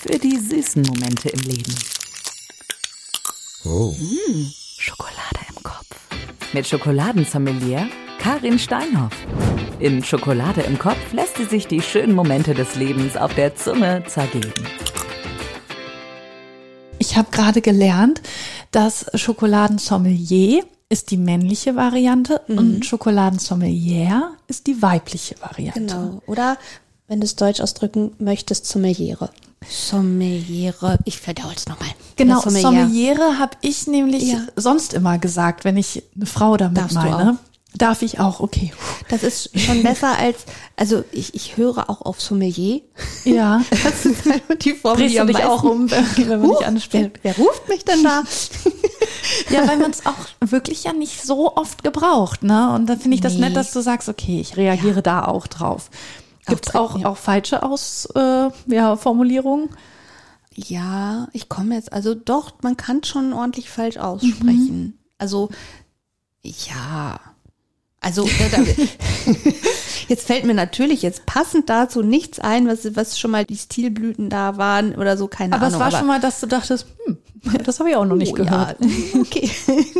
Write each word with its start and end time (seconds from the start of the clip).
für 0.00 0.18
die 0.18 0.38
süßen 0.38 0.82
Momente 0.82 1.28
im 1.28 1.40
Leben. 1.40 1.74
Oh. 3.64 3.92
Mmh, 3.98 4.50
Schokolade 4.78 5.40
im 5.54 5.62
Kopf. 5.62 5.86
Mit 6.52 6.66
Schokoladensommelier 6.66 7.86
Karin 8.18 8.58
Steinhoff. 8.58 9.12
In 9.78 10.02
Schokolade 10.02 10.62
im 10.62 10.78
Kopf 10.78 11.12
lässt 11.12 11.36
sie 11.36 11.44
sich 11.44 11.66
die 11.66 11.82
schönen 11.82 12.14
Momente 12.14 12.54
des 12.54 12.74
Lebens 12.76 13.16
auf 13.16 13.34
der 13.34 13.54
Zunge 13.56 14.02
zergeben. 14.06 14.52
Ich 16.98 17.16
habe 17.16 17.30
gerade 17.30 17.60
gelernt, 17.60 18.20
dass 18.70 19.06
Schokoladensommelier 19.14 20.64
ist 20.88 21.10
die 21.10 21.16
männliche 21.16 21.76
Variante 21.76 22.40
Mhm. 22.48 22.58
und 22.58 22.86
Schokoladensommelier 22.86 24.32
ist 24.48 24.66
die 24.66 24.80
weibliche 24.82 25.36
Variante. 25.40 25.80
Genau. 25.80 26.22
Oder 26.26 26.56
wenn 27.08 27.20
du 27.20 27.24
es 27.24 27.36
deutsch 27.36 27.60
ausdrücken 27.60 28.12
möchtest, 28.18 28.66
Sommeliere. 28.66 29.30
Sommeliere. 29.68 30.98
Ich 31.04 31.20
verdaue 31.20 31.52
es 31.54 31.66
nochmal. 31.66 31.88
Genau, 32.16 32.40
Der 32.42 32.50
Sommeliere 32.50 33.38
habe 33.38 33.56
ich 33.60 33.86
nämlich 33.86 34.24
Ja. 34.32 34.38
sonst 34.56 34.94
immer 34.94 35.18
gesagt, 35.18 35.64
wenn 35.64 35.76
ich 35.76 36.02
eine 36.16 36.26
Frau 36.26 36.56
damit 36.56 36.78
Darfst 36.78 36.94
meine. 36.96 37.38
Darf 37.76 38.02
ich 38.02 38.18
auch, 38.18 38.40
okay. 38.40 38.72
Das 39.10 39.22
ist 39.22 39.56
schon 39.58 39.82
besser 39.84 40.18
als, 40.18 40.38
also 40.76 41.04
ich, 41.12 41.34
ich 41.34 41.56
höre 41.56 41.88
auch 41.88 42.00
auf 42.02 42.20
Sommelier. 42.20 42.80
Ja. 43.24 43.62
Das 43.84 44.04
ist 44.04 44.24
halt 44.24 44.64
die 44.64 44.72
Form, 44.74 44.96
Drehst 44.98 45.14
die 45.16 45.26
dich 45.26 45.44
auch 45.44 45.62
um, 45.62 45.88
wenn 45.90 46.28
man 46.28 46.42
Huch, 46.42 46.58
dich 46.58 46.66
anspricht? 46.66 47.10
wer, 47.22 47.36
wer 47.36 47.44
ruft 47.44 47.68
mich 47.68 47.84
denn 47.84 48.02
da? 48.02 48.22
Ja, 49.50 49.66
weil 49.68 49.76
man 49.78 49.90
es 49.90 50.06
auch 50.06 50.14
wirklich 50.50 50.84
ja 50.84 50.92
nicht 50.92 51.22
so 51.22 51.54
oft 51.56 51.84
gebraucht, 51.84 52.42
ne? 52.42 52.72
Und 52.74 52.86
dann 52.86 52.98
finde 52.98 53.14
ich 53.16 53.20
das 53.20 53.34
Nee. 53.34 53.40
nett, 53.40 53.56
dass 53.56 53.72
du 53.72 53.80
sagst, 53.80 54.08
okay, 54.08 54.40
ich 54.40 54.56
reagiere 54.56 55.02
da 55.02 55.24
auch 55.24 55.46
drauf. 55.46 55.90
Gibt 56.46 56.68
es 56.68 56.74
auch, 56.74 56.98
ja. 56.98 57.06
auch 57.06 57.16
falsche 57.16 57.62
Aus, 57.62 58.08
äh, 58.14 58.50
ja, 58.66 58.96
Formulierungen? 58.96 59.68
Ja, 60.54 61.28
ich 61.32 61.48
komme 61.48 61.74
jetzt, 61.76 61.92
also 61.92 62.14
doch, 62.14 62.54
man 62.62 62.76
kann 62.76 63.04
schon 63.04 63.32
ordentlich 63.32 63.70
falsch 63.70 63.98
aussprechen. 63.98 64.98
Also, 65.18 65.50
ja. 66.42 67.20
Also, 68.00 68.24
äh, 68.26 68.88
jetzt 70.08 70.26
fällt 70.26 70.44
mir 70.44 70.54
natürlich 70.54 71.02
jetzt 71.02 71.26
passend 71.26 71.68
dazu 71.68 72.02
nichts 72.02 72.40
ein, 72.40 72.66
was, 72.66 72.96
was 72.96 73.18
schon 73.18 73.30
mal 73.30 73.44
die 73.44 73.56
Stilblüten 73.56 74.30
da 74.30 74.56
waren 74.56 74.94
oder 74.94 75.18
so, 75.18 75.28
keine 75.28 75.54
Aber 75.54 75.66
Ahnung. 75.66 75.78
es 75.78 75.84
war 75.84 75.98
schon 75.98 76.06
mal, 76.06 76.18
dass 76.20 76.40
du 76.40 76.46
dachtest, 76.46 76.86
hm, 77.04 77.18
das 77.64 77.78
habe 77.78 77.90
ich 77.90 77.96
auch 77.96 78.06
noch 78.06 78.16
nicht 78.16 78.32
Oh, 78.32 78.36
gehört. 78.36 78.78
Ja. 78.80 78.88
Okay. 79.20 79.50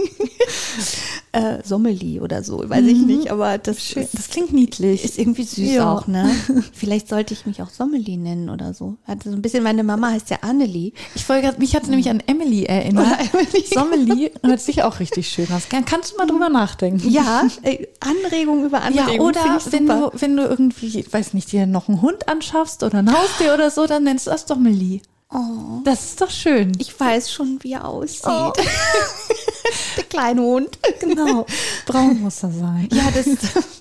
äh, 1.33 1.59
Sommelier 1.65 2.23
oder 2.23 2.43
so, 2.43 2.69
weiß 2.69 2.85
ich 2.87 2.99
nicht, 3.07 3.31
aber 3.31 3.57
das 3.59 3.79
ist, 3.95 4.15
Das 4.15 4.29
klingt 4.29 4.53
niedlich. 4.53 5.05
ist 5.05 5.19
irgendwie 5.19 5.45
süß 5.45 5.71
Ja. 5.75 5.93
auch, 5.93 6.07
ne? 6.09 6.29
Vielleicht 6.73 7.09
sollte 7.09 7.35
ich 7.35 7.47
mich 7.47 7.63
auch 7.63 7.71
Sommelier 7.71 8.17
nennen 8.17 8.51
oder 8.51 8.75
so. 8.75 8.97
Also 9.07 9.31
so 9.31 9.37
ein 9.37 9.43
bisschen, 9.43 9.63
meine 9.63 9.85
Mama 9.85 10.11
heißt 10.11 10.31
ja 10.31 10.39
Annelie. 10.43 10.93
Ich 11.15 11.29
wollte 11.29 11.47
grad- 11.47 11.59
mich 11.61 11.77
hat 11.77 11.87
nämlich 11.87 12.11
an 12.11 12.21
Emily 12.27 12.65
erinnert. 12.65 13.07
Oder 13.07 13.19
Emily. 13.43 13.65
Sommelier 13.73 14.31
hört 14.43 14.61
sich 14.61 14.83
auch 14.83 14.99
richtig 14.99 15.29
schön 15.29 15.47
aus. 15.53 15.69
Kann- 15.69 15.85
Kannst 15.85 16.13
du 16.13 16.17
mal 16.17 16.27
drüber 16.27 16.49
nachdenken? 16.49 17.09
Ja, 17.09 17.45
äh, 17.63 17.87
Anregung 18.01 18.65
über 18.65 18.79
Ja, 18.91 19.05
Anregung. 19.05 19.27
oder 19.27 19.41
find 19.41 19.67
ich 19.67 19.73
wenn 19.73 19.87
du, 19.87 20.11
wenn 20.15 20.37
du 20.37 20.43
irgendwie, 20.43 20.99
ich 20.99 21.13
weiß 21.13 21.35
nicht, 21.35 21.53
dir 21.53 21.67
noch 21.67 21.89
einen 21.89 22.03
Hund 22.03 22.29
anschaffst 22.29 22.83
oder 22.83 22.99
ein 22.99 23.13
Haustier 23.13 23.55
oder 23.55 23.71
so, 23.71 23.87
dann 23.87 24.03
nennst 24.05 24.27
du 24.27 24.31
das 24.33 24.47
doch 24.47 24.57
Millie. 24.57 25.01
Oh, 25.33 25.81
Das 25.85 26.07
ist 26.07 26.21
doch 26.21 26.31
schön. 26.31 26.73
ich 26.79 26.99
weiß 26.99 27.31
schon, 27.33 27.59
wie 27.63 27.75
er 27.75 27.87
aussieht. 27.87 28.25
Oh. 28.27 28.53
Der 29.97 30.05
kleine 30.05 30.43
Hund. 30.43 30.79
genau. 31.01 31.47
Braun 31.87 32.21
muss 32.21 32.43
er 32.43 32.51
sein. 32.53 32.89
Ja, 32.93 33.11
das, 33.13 33.27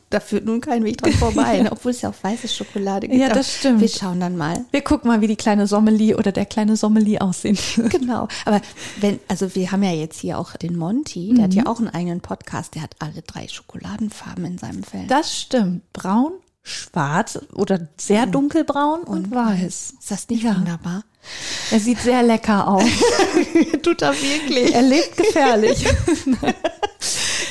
da 0.09 0.19
führt 0.19 0.45
nun 0.45 0.59
kein 0.61 0.83
Weg 0.83 0.97
dran 0.97 1.13
vorbei, 1.13 1.59
ne? 1.63 1.71
obwohl 1.71 1.91
es 1.91 2.01
ja 2.01 2.09
auch 2.09 2.15
weiße 2.21 2.47
Schokolade 2.47 3.07
gibt. 3.07 3.19
Ja, 3.19 3.29
das 3.29 3.55
stimmt. 3.55 3.81
Wir 3.81 3.87
schauen 3.89 4.19
dann 4.19 4.37
mal. 4.37 4.65
Wir 4.71 4.81
gucken 4.81 5.09
mal, 5.09 5.21
wie 5.21 5.27
die 5.27 5.35
kleine 5.35 5.67
Sommelier 5.67 6.17
oder 6.17 6.31
der 6.31 6.45
kleine 6.45 6.75
Sommelier 6.75 7.21
aussehen. 7.21 7.57
Genau. 7.89 8.27
Aber 8.45 8.61
wenn, 8.99 9.19
also 9.27 9.53
wir 9.55 9.71
haben 9.71 9.83
ja 9.83 9.91
jetzt 9.91 10.19
hier 10.19 10.37
auch 10.39 10.55
den 10.55 10.75
Monty, 10.77 11.33
der 11.35 11.45
hat 11.45 11.51
Mhm. 11.51 11.57
ja 11.57 11.65
auch 11.67 11.79
einen 11.79 11.89
eigenen 11.89 12.21
Podcast, 12.21 12.75
der 12.75 12.81
hat 12.83 12.95
alle 12.99 13.21
drei 13.21 13.47
Schokoladenfarben 13.47 14.45
in 14.45 14.57
seinem 14.57 14.83
Fell. 14.83 15.05
Das 15.07 15.37
stimmt. 15.39 15.91
Braun, 15.93 16.31
schwarz 16.63 17.39
oder 17.53 17.87
sehr 17.97 18.25
dunkelbraun 18.25 19.01
und, 19.01 19.31
weiß. 19.31 19.93
Ist 19.99 20.11
das 20.11 20.27
nicht 20.29 20.43
Ja. 20.43 20.55
wunderbar? 20.57 21.03
Er 21.71 21.79
sieht 21.79 21.99
sehr 21.99 22.23
lecker 22.23 22.67
aus. 22.67 22.83
Tut 23.83 24.01
er 24.01 24.13
wirklich. 24.13 24.73
er 24.73 24.81
lebt 24.81 25.17
gefährlich. 25.17 25.85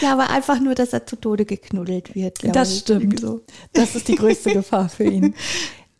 Ja, 0.00 0.12
aber 0.12 0.30
einfach 0.30 0.60
nur, 0.60 0.74
dass 0.74 0.92
er 0.92 1.06
zu 1.06 1.16
Tode 1.16 1.44
geknuddelt 1.44 2.14
wird. 2.14 2.38
Das 2.54 2.72
ich. 2.72 2.80
stimmt. 2.80 3.20
So. 3.20 3.40
Das 3.72 3.94
ist 3.94 4.08
die 4.08 4.14
größte 4.14 4.52
Gefahr 4.52 4.88
für 4.88 5.04
ihn. 5.04 5.34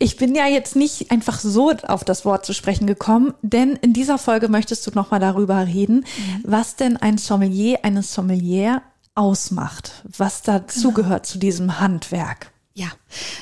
Ich 0.00 0.16
bin 0.16 0.36
ja 0.36 0.46
jetzt 0.46 0.76
nicht 0.76 1.10
einfach 1.10 1.40
so 1.40 1.72
auf 1.72 2.04
das 2.04 2.24
Wort 2.24 2.46
zu 2.46 2.52
sprechen 2.52 2.86
gekommen, 2.86 3.34
denn 3.42 3.74
in 3.74 3.92
dieser 3.92 4.16
Folge 4.16 4.48
möchtest 4.48 4.86
du 4.86 4.92
nochmal 4.92 5.18
darüber 5.18 5.66
reden, 5.66 6.04
was 6.44 6.76
denn 6.76 6.96
ein 6.96 7.18
Sommelier, 7.18 7.80
eine 7.82 8.04
Sommelier 8.04 8.82
ausmacht, 9.16 10.04
was 10.04 10.42
dazugehört 10.42 11.26
zu 11.26 11.38
diesem 11.38 11.80
Handwerk. 11.80 12.52
Ja, 12.78 12.87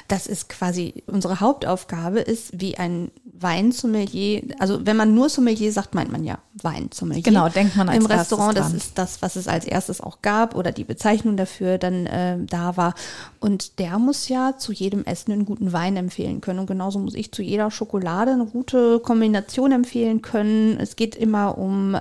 das 0.09 0.27
ist 0.27 0.49
quasi 0.49 1.05
unsere 1.07 1.41
Hauptaufgabe 1.41 2.21
ist, 2.21 2.59
wie 2.59 2.79
ein 2.79 3.11
Weinsommelier, 3.39 4.45
also 4.59 4.87
wenn 4.87 4.97
man 4.97 5.15
nur 5.15 5.29
Sommelier 5.29 5.71
sagt, 5.73 5.95
meint 5.95 6.11
man 6.11 6.25
ja 6.25 6.39
Weinsommelier. 6.63 7.23
Genau, 7.23 7.51
denkt 7.51 7.77
man 7.77 7.91
als 7.91 7.99
Im 7.99 8.07
Restaurant, 8.07 8.57
das 8.57 8.73
ist 8.73 8.97
das, 8.97 9.21
was 9.21 9.37
es 9.37 9.47
als 9.47 9.67
erstes 9.67 10.01
auch 10.01 10.23
gab 10.23 10.55
oder 10.55 10.73
die 10.73 10.85
Bezeichnung 10.85 11.37
dafür 11.37 11.77
dann 11.77 12.07
äh, 12.07 12.39
da 12.47 12.79
war. 12.79 12.95
Und 13.39 13.79
der 13.79 13.99
muss 13.99 14.31
ja 14.31 14.57
zu 14.57 14.73
jedem 14.73 15.05
Essen 15.05 15.33
einen 15.33 15.45
guten 15.45 15.75
Wein 15.75 15.99
empfehlen 15.99 16.41
können. 16.41 16.61
Und 16.61 16.67
genauso 16.67 16.99
muss 16.99 17.15
ich 17.15 17.31
zu 17.31 17.43
jeder 17.43 17.71
Schokolade 17.71 18.33
eine 18.33 18.47
gute 18.47 19.01
Kombination 19.01 19.71
empfehlen 19.71 20.23
können. 20.23 20.81
Es 20.81 20.97
geht 20.97 21.15
immer 21.15 21.59
um 21.59 21.99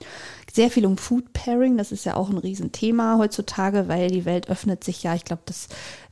sehr 0.55 0.71
viel 0.71 0.85
um 0.85 0.97
Food 0.97 1.33
Pairing. 1.33 1.77
Das 1.77 1.91
ist 1.91 2.05
ja 2.05 2.15
auch 2.15 2.29
ein 2.29 2.37
Riesenthema 2.37 3.17
heutzutage, 3.17 3.89
weil 3.89 4.09
die 4.09 4.23
Welt 4.23 4.49
öffnet 4.49 4.85
sich 4.85 5.03
ja. 5.03 5.13
Ich 5.13 5.25
glaube, 5.25 5.41
das 5.45 5.67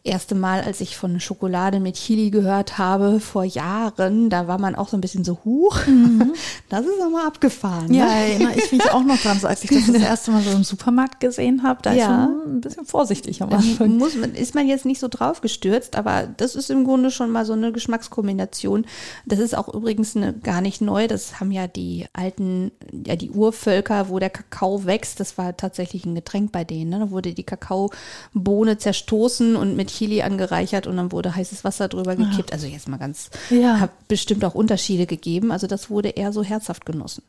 erste 0.06 0.36
Mal, 0.36 0.62
als 0.62 0.81
ich 0.81 0.97
von 0.97 1.19
Schokolade 1.22 1.80
mit 1.80 1.96
Chili 1.96 2.30
gehört 2.30 2.78
habe, 2.78 3.22
vor 3.22 3.46
Jahren, 3.46 4.30
da 4.30 4.47
war 4.47 4.59
man 4.59 4.75
auch 4.75 4.90
so 4.90 4.97
ein 4.97 5.02
bisschen 5.02 5.24
so, 5.24 5.40
huch, 5.46 5.80
das 6.69 6.81
ist 6.86 7.02
aber 7.02 7.25
abgefahren. 7.25 7.88
Mhm. 7.88 7.94
Ja, 7.94 8.06
ne? 8.06 8.50
ich 8.58 8.72
mich 8.74 8.92
auch 8.92 9.03
noch 9.03 9.18
dran, 9.18 9.40
so 9.40 9.47
als 9.47 9.63
ich 9.63 9.69
das 9.69 9.88
das 9.88 10.02
erste 10.02 10.31
Mal 10.31 10.42
so 10.42 10.52
im 10.52 10.66
Supermarkt 10.66 11.22
gesehen 11.22 11.63
habe, 11.63 11.80
da 11.81 11.94
Ja. 11.94 12.03
ist 12.03 12.09
man 12.09 12.56
ein 12.58 12.62
bisschen 12.62 12.86
vorsichtig 12.86 13.42
am 13.42 13.53
Anfang. 13.53 13.97
Muss 13.97 14.16
man, 14.16 14.36
ist 14.36 14.56
man 14.56 14.68
jetzt 14.68 14.86
nicht 14.86 15.00
so 15.00 15.08
drauf 15.08 15.40
gestürzt, 15.40 15.96
aber 15.96 16.28
das 16.36 16.56
ist 16.56 16.69
im 16.69 16.84
Grunde 16.84 17.09
schon 17.09 17.31
mal 17.31 17.46
so 17.46 17.53
eine 17.53 17.72
Geschmackskombination. 17.72 18.86
Das 19.25 19.40
ist 19.40 19.56
auch 19.58 19.74
übrigens 19.74 20.18
eine, 20.18 20.34
gar 20.34 20.59
nicht 20.59 20.81
neu. 20.81 21.08
Das 21.08 21.40
haben 21.40 21.52
ja 21.52 21.68
die 21.68 22.08
alten, 22.12 22.72
ja 22.92 23.16
die 23.16 23.31
Urvölker, 23.31 24.09
wo 24.09 24.19
der 24.19 24.30
Kakao 24.30 24.84
wächst. 24.86 25.22
Das 25.22 25.38
war 25.38 25.56
tatsächlich 25.56 26.06
ein 26.06 26.16
Getränk 26.16 26.52
bei 26.52 26.66
denen. 26.66 26.90
Ne? 26.90 27.00
Da 27.00 27.12
wurde 27.12 27.34
die 27.34 27.44
Kakaobohne 27.44 28.78
zerstoßen 28.78 29.56
und 29.56 29.78
mit 29.78 29.93
Chili 29.94 30.22
angereichert 30.22 30.88
und 30.88 30.98
dann 30.98 31.12
wurde 31.12 31.36
heißes 31.36 31.64
Wasser 31.64 31.88
drüber 31.88 32.16
gekippt. 32.16 32.52
Also 32.52 32.68
jetzt 32.68 32.88
mal 32.88 32.98
ganz, 32.98 33.30
Ja. 33.50 33.80
hat 33.80 34.08
bestimmt 34.08 34.44
auch 34.46 34.56
Unterschiede 34.56 35.06
gegeben. 35.06 35.52
Also 35.52 35.68
das 35.68 35.90
wurde 35.90 36.09
eher 36.09 36.34
so 36.34 36.44
herzhaft 36.44 36.86
genossen. 36.86 37.24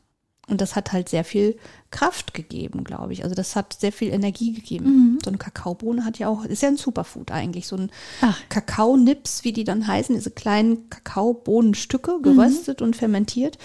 Und 0.47 0.61
das 0.61 0.75
hat 0.75 0.91
halt 0.91 1.09
sehr 1.09 1.23
viel 1.23 1.57
Kraft 1.89 2.33
gegeben, 2.33 2.83
glaube 2.83 3.13
ich. 3.13 3.23
Also 3.23 3.35
das 3.35 3.55
hat 3.55 3.77
sehr 3.79 3.91
viel 3.91 4.13
Energie 4.13 4.53
gegeben. 4.53 5.17
So 5.23 5.29
eine 5.29 5.37
Kakaobohne 5.37 6.03
hat 6.05 6.19
ja 6.19 6.27
auch, 6.27 6.45
ist 6.45 6.61
ja 6.61 6.67
ein 6.67 6.77
Superfood 6.77 7.31
eigentlich. 7.31 7.67
So 7.67 7.77
ein 7.77 7.89
Ach. 8.21 8.37
Kakaonips, 8.49 9.43
wie 9.43 9.53
die 9.53 9.63
dann 9.63 9.87
heißen, 9.87 10.13
diese 10.13 10.31
kleinen 10.31 10.89
Kakaobohnenstücke, 10.89 12.19
geröstet 12.21 12.81
und 12.81 12.95
fermentiert. 12.95 13.57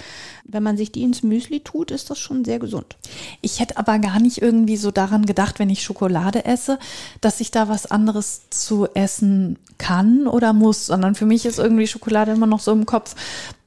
Wenn 0.44 0.62
man 0.62 0.76
sich 0.76 0.92
die 0.92 1.02
ins 1.02 1.22
Müsli 1.22 1.60
tut, 1.60 1.90
ist 1.90 2.08
das 2.08 2.18
schon 2.18 2.44
sehr 2.44 2.58
gesund. 2.58 2.96
Ich 3.42 3.60
hätte 3.60 3.76
aber 3.76 3.98
gar 3.98 4.20
nicht 4.20 4.40
irgendwie 4.40 4.76
so 4.76 4.90
daran 4.90 5.26
gedacht, 5.26 5.58
wenn 5.58 5.70
ich 5.70 5.82
Schokolade 5.82 6.44
esse, 6.44 6.78
dass 7.20 7.40
ich 7.40 7.50
da 7.50 7.68
was 7.68 7.86
anderes 7.90 8.42
zu 8.50 8.86
essen 8.94 9.58
kann 9.76 10.26
oder 10.26 10.52
muss, 10.52 10.86
sondern 10.86 11.14
für 11.14 11.26
mich 11.26 11.46
ist 11.46 11.58
irgendwie 11.58 11.86
Schokolade 11.86 12.32
immer 12.32 12.46
noch 12.46 12.60
so 12.60 12.72
im 12.72 12.86
Kopf, 12.86 13.16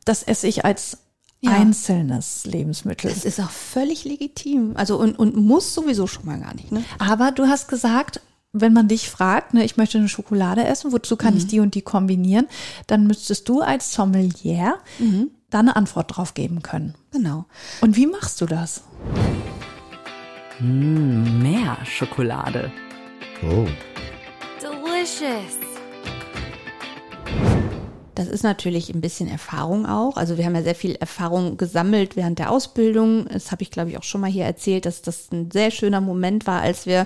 das 0.06 0.24
esse 0.24 0.48
ich 0.48 0.66
als 0.66 0.98
Ja. 1.44 1.52
einzelnes 1.52 2.46
Lebensmittel. 2.46 3.10
Das 3.10 3.26
ist 3.26 3.40
auch 3.40 3.50
völlig 3.50 4.06
legitim. 4.06 4.74
Also 4.76 4.98
und, 4.98 5.20
und 5.20 5.36
muss 5.36 5.74
sowieso 5.74 6.08
schon 6.08 6.26
mal 6.26 6.40
gar 6.40 6.54
nicht. 6.56 6.72
Ne? 6.72 6.84
Aber 7.00 7.32
du 7.32 7.48
hast 7.48 7.68
gesagt, 7.68 8.22
wenn 8.54 8.72
man 8.72 8.88
dich 8.88 9.10
fragt, 9.10 9.54
ne, 9.54 9.66
ich 9.66 9.76
möchte 9.76 9.98
eine 9.98 10.08
Schokolade 10.08 10.64
essen, 10.64 10.92
wozu 10.92 11.18
kann 11.18 11.36
ich 11.36 11.48
die 11.48 11.60
und 11.60 11.76
die 11.76 11.82
kombinieren, 11.82 12.48
dann 12.88 13.08
müsstest 13.08 13.50
du 13.50 13.62
als 13.62 13.92
Sommelier 13.92 14.78
da 15.50 15.60
eine 15.60 15.76
Antwort 15.76 16.16
drauf 16.16 16.34
geben 16.34 16.62
können. 16.62 16.96
Genau. 17.12 17.46
Und 17.82 17.96
wie 17.96 18.08
machst 18.08 18.40
du 18.42 18.46
das? 18.46 18.84
Mmh, 20.60 21.32
mehr 21.42 21.78
Schokolade. 21.84 22.72
Oh. 23.44 23.68
Delicious. 24.62 25.73
Das 28.24 28.32
ist 28.32 28.44
natürlich 28.44 28.90
ein 28.90 29.02
bisschen 29.02 29.28
Erfahrung 29.28 29.86
auch. 29.86 30.16
Also 30.16 30.38
wir 30.38 30.46
haben 30.46 30.56
ja 30.56 30.64
sehr 30.64 30.76
viel 30.76 30.96
Erfahrung 30.96 31.58
gesammelt 31.58 32.16
während 32.16 32.40
der 32.40 32.52
Ausbildung. 32.52 33.26
Das 33.28 33.52
habe 33.52 33.64
ich, 33.64 33.72
glaube 33.72 33.90
ich, 33.90 33.98
auch 33.98 34.04
schon 34.04 34.22
mal 34.22 34.32
hier 34.32 34.46
erzählt, 34.46 34.86
dass 34.86 35.02
das 35.02 35.30
ein 35.34 35.52
sehr 35.52 35.72
schöner 35.72 36.00
Moment 36.00 36.48
war, 36.48 36.62
als 36.62 36.86
wir 36.86 37.06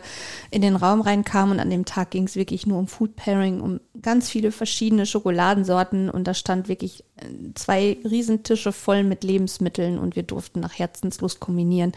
in 0.52 0.62
den 0.62 0.76
Raum 0.76 1.02
reinkamen 1.02 1.54
und 1.54 1.60
an 1.60 1.72
dem 1.72 1.86
Tag 1.86 2.12
ging 2.12 2.26
es 2.26 2.36
wirklich 2.36 2.68
nur 2.68 2.78
um 2.78 2.86
Food 2.86 3.16
Pairing, 3.16 3.62
um 3.62 3.80
ganz 4.00 4.30
viele 4.30 4.52
verschiedene 4.52 5.08
Schokoladensorten 5.08 6.12
und 6.12 6.28
da 6.28 6.36
stand 6.36 6.68
wirklich 6.68 7.04
äh, 7.16 7.26
zwei 7.56 7.98
Riesentische 8.04 8.72
voll 8.72 9.04
mit 9.04 9.24
Lebensmitteln 9.24 9.98
und 9.98 10.16
wir 10.16 10.24
durften 10.24 10.60
nach 10.60 10.78
Herzenslust 10.78 11.40
kombinieren. 11.40 11.94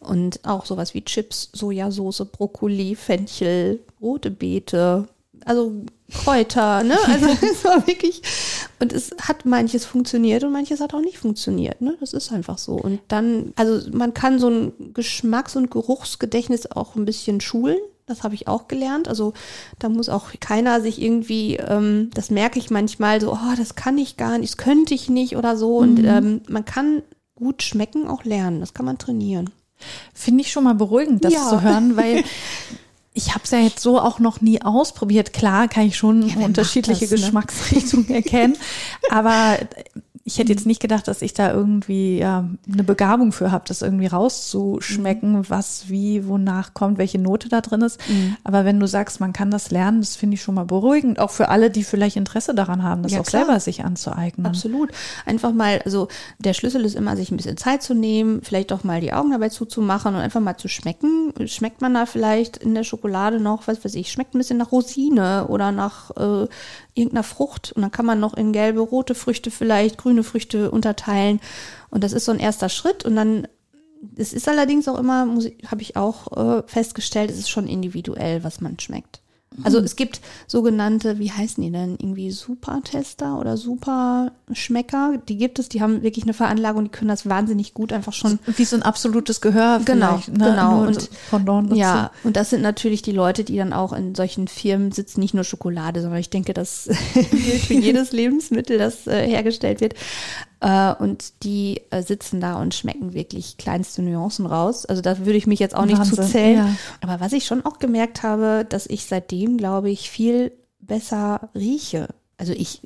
Und 0.00 0.40
auch 0.42 0.64
sowas 0.64 0.94
wie 0.94 1.04
Chips, 1.04 1.50
Sojasauce, 1.52 2.24
Brokkoli, 2.32 2.94
Fenchel, 2.94 3.80
rote 4.00 4.30
Beete, 4.30 5.06
also 5.44 5.84
Kräuter, 6.12 6.82
ne? 6.82 6.96
Also 7.08 7.26
es 7.26 7.64
war 7.64 7.86
wirklich, 7.86 8.22
und 8.80 8.92
es 8.92 9.10
hat 9.22 9.46
manches 9.46 9.84
funktioniert 9.84 10.44
und 10.44 10.52
manches 10.52 10.80
hat 10.80 10.94
auch 10.94 11.00
nicht 11.00 11.18
funktioniert, 11.18 11.80
ne? 11.80 11.96
Das 12.00 12.12
ist 12.12 12.30
einfach 12.32 12.58
so. 12.58 12.72
Und 12.74 13.00
dann, 13.08 13.52
also 13.56 13.88
man 13.90 14.12
kann 14.14 14.38
so 14.38 14.48
ein 14.48 14.72
Geschmacks- 14.94 15.56
und 15.56 15.70
Geruchsgedächtnis 15.70 16.70
auch 16.70 16.94
ein 16.96 17.04
bisschen 17.04 17.40
schulen. 17.40 17.78
Das 18.06 18.22
habe 18.22 18.34
ich 18.34 18.48
auch 18.48 18.68
gelernt. 18.68 19.08
Also 19.08 19.32
da 19.78 19.88
muss 19.88 20.10
auch 20.10 20.26
keiner 20.38 20.82
sich 20.82 21.00
irgendwie, 21.00 21.56
ähm, 21.56 22.10
das 22.12 22.30
merke 22.30 22.58
ich 22.58 22.68
manchmal 22.70 23.18
so, 23.22 23.32
oh, 23.32 23.54
das 23.56 23.74
kann 23.76 23.96
ich 23.96 24.18
gar 24.18 24.36
nicht, 24.36 24.52
das 24.52 24.56
könnte 24.58 24.92
ich 24.92 25.08
nicht 25.08 25.36
oder 25.36 25.56
so. 25.56 25.78
Und 25.78 26.00
Mhm. 26.00 26.04
ähm, 26.04 26.40
man 26.48 26.66
kann 26.66 27.02
gut 27.34 27.62
schmecken 27.62 28.06
auch 28.06 28.24
lernen. 28.24 28.60
Das 28.60 28.74
kann 28.74 28.84
man 28.84 28.98
trainieren. 28.98 29.48
Finde 30.12 30.42
ich 30.42 30.52
schon 30.52 30.64
mal 30.64 30.74
beruhigend, 30.74 31.24
das 31.24 31.32
Ja. 31.32 31.48
zu 31.48 31.62
hören, 31.62 31.96
weil 31.96 32.22
ich 33.14 33.30
habe 33.30 33.44
es 33.44 33.50
ja 33.52 33.58
jetzt 33.58 33.80
so 33.80 34.00
auch 34.00 34.18
noch 34.18 34.40
nie 34.40 34.60
ausprobiert. 34.60 35.32
Klar 35.32 35.68
kann 35.68 35.86
ich 35.86 35.96
schon 35.96 36.36
wer 36.36 36.44
unterschiedliche 36.44 37.06
das, 37.06 37.10
ne? 37.12 37.16
Geschmacksrichtungen 37.16 38.10
erkennen, 38.10 38.56
aber 39.10 39.58
ich 40.26 40.38
hätte 40.38 40.52
jetzt 40.52 40.64
nicht 40.64 40.80
gedacht, 40.80 41.06
dass 41.06 41.20
ich 41.20 41.34
da 41.34 41.52
irgendwie 41.52 42.18
ja, 42.18 42.48
eine 42.72 42.82
Begabung 42.82 43.30
für 43.30 43.52
habe, 43.52 43.64
das 43.68 43.82
irgendwie 43.82 44.06
rauszuschmecken, 44.06 45.50
was 45.50 45.88
wie 45.88 46.26
wonach 46.26 46.72
kommt, 46.72 46.96
welche 46.96 47.18
Note 47.18 47.50
da 47.50 47.60
drin 47.60 47.82
ist. 47.82 48.00
Aber 48.42 48.64
wenn 48.64 48.80
du 48.80 48.86
sagst, 48.86 49.20
man 49.20 49.34
kann 49.34 49.50
das 49.50 49.70
lernen, 49.70 50.00
das 50.00 50.16
finde 50.16 50.34
ich 50.34 50.42
schon 50.42 50.54
mal 50.54 50.64
beruhigend, 50.64 51.18
auch 51.18 51.30
für 51.30 51.50
alle, 51.50 51.70
die 51.70 51.84
vielleicht 51.84 52.16
Interesse 52.16 52.54
daran 52.54 52.82
haben, 52.82 53.02
das 53.02 53.12
Ja, 53.12 53.20
auch 53.20 53.26
klar. 53.26 53.44
selber 53.44 53.60
sich 53.60 53.84
anzueignen. 53.84 54.46
Absolut. 54.46 54.90
Einfach 55.26 55.52
mal, 55.52 55.82
also 55.84 56.08
der 56.38 56.54
Schlüssel 56.54 56.86
ist 56.86 56.96
immer, 56.96 57.16
sich 57.16 57.30
ein 57.30 57.36
bisschen 57.36 57.58
Zeit 57.58 57.82
zu 57.82 57.92
nehmen, 57.94 58.40
vielleicht 58.42 58.72
auch 58.72 58.82
mal 58.82 59.02
die 59.02 59.12
Augen 59.12 59.30
dabei 59.30 59.50
zuzumachen 59.50 60.14
und 60.14 60.20
einfach 60.22 60.40
mal 60.40 60.56
zu 60.56 60.68
schmecken. 60.68 61.34
Schmeckt 61.46 61.82
man 61.82 61.92
da 61.92 62.06
vielleicht 62.06 62.56
in 62.56 62.74
der 62.74 62.84
Schokolade 62.84 63.40
noch, 63.40 63.66
was 63.66 63.84
weiß 63.84 63.94
ich, 63.96 64.10
schmeckt 64.10 64.34
ein 64.34 64.38
bisschen 64.38 64.56
nach 64.58 64.72
Rosine 64.72 65.48
oder 65.48 65.70
nach 65.70 66.10
äh, 66.16 66.46
irgendeiner 66.94 67.24
Frucht 67.24 67.72
und 67.72 67.82
dann 67.82 67.90
kann 67.90 68.06
man 68.06 68.20
noch 68.20 68.34
in 68.34 68.52
gelbe, 68.52 68.80
rote 68.80 69.14
Früchte 69.14 69.50
vielleicht, 69.50 69.98
grüne 69.98 70.22
Früchte 70.22 70.70
unterteilen 70.70 71.40
und 71.90 72.04
das 72.04 72.12
ist 72.12 72.24
so 72.24 72.32
ein 72.32 72.38
erster 72.38 72.68
Schritt 72.68 73.04
und 73.04 73.16
dann 73.16 73.48
es 74.16 74.32
ist 74.32 74.48
allerdings 74.48 74.86
auch 74.86 74.98
immer, 74.98 75.26
habe 75.66 75.82
ich 75.82 75.96
auch 75.96 76.36
äh, 76.36 76.62
festgestellt, 76.66 77.30
es 77.30 77.38
ist 77.38 77.48
schon 77.48 77.66
individuell, 77.66 78.44
was 78.44 78.60
man 78.60 78.78
schmeckt. 78.78 79.22
Also 79.62 79.78
es 79.78 79.94
gibt 79.96 80.20
sogenannte, 80.46 81.18
wie 81.18 81.30
heißen 81.30 81.62
die 81.62 81.70
denn, 81.70 81.92
irgendwie 82.00 82.30
Supertester 82.30 83.38
oder 83.38 83.56
Superschmecker, 83.56 85.18
die 85.28 85.36
gibt 85.36 85.58
es, 85.58 85.68
die 85.68 85.80
haben 85.80 86.02
wirklich 86.02 86.24
eine 86.24 86.34
Veranlagung, 86.34 86.84
die 86.84 86.90
können 86.90 87.08
das 87.08 87.28
wahnsinnig 87.28 87.74
gut 87.74 87.92
einfach 87.92 88.12
schon. 88.12 88.38
Wie 88.46 88.64
so 88.64 88.76
ein 88.76 88.82
absolutes 88.82 89.40
Gehör 89.40 89.80
Genau. 89.84 90.16
Ne? 90.16 90.22
genau. 90.32 90.76
Nur 90.78 90.86
Und- 90.88 91.10
Pendant 91.30 91.70
dazu. 91.70 91.80
Ja, 91.80 92.10
und 92.24 92.36
das 92.36 92.50
sind 92.50 92.62
natürlich 92.62 93.02
die 93.02 93.12
Leute, 93.12 93.44
die 93.44 93.56
dann 93.56 93.72
auch 93.72 93.92
in 93.92 94.14
solchen 94.14 94.48
Firmen 94.48 94.92
sitzen, 94.92 95.20
nicht 95.20 95.34
nur 95.34 95.44
Schokolade, 95.44 96.00
sondern 96.02 96.18
ich 96.20 96.30
denke, 96.30 96.54
das 96.54 96.88
gilt 97.14 97.26
für 97.66 97.74
jedes 97.74 98.12
Lebensmittel, 98.12 98.78
das 98.78 99.06
äh, 99.06 99.26
hergestellt 99.26 99.80
wird. 99.80 99.94
Äh, 100.64 100.94
und 100.94 101.44
die 101.44 101.82
äh, 101.90 102.02
sitzen 102.02 102.40
da 102.40 102.54
und 102.54 102.74
schmecken 102.74 103.12
wirklich 103.12 103.58
kleinste 103.58 104.00
Nuancen 104.00 104.46
raus. 104.46 104.86
Also 104.86 105.02
da 105.02 105.18
würde 105.18 105.34
ich 105.34 105.46
mich 105.46 105.58
jetzt 105.58 105.76
auch 105.76 105.84
nicht 105.84 106.02
zu 106.06 106.16
Wahnsinn, 106.16 106.32
zählen. 106.32 106.56
ja. 106.56 106.76
Aber 107.02 107.20
was 107.20 107.34
ich 107.34 107.44
schon 107.44 107.66
auch 107.66 107.78
gemerkt 107.78 108.22
habe, 108.22 108.64
dass 108.66 108.86
ich 108.86 109.04
seitdem, 109.04 109.58
glaube 109.58 109.90
ich, 109.90 110.08
viel 110.08 110.52
besser 110.80 111.50
rieche. 111.54 112.08
Also 112.38 112.54
ich 112.54 112.80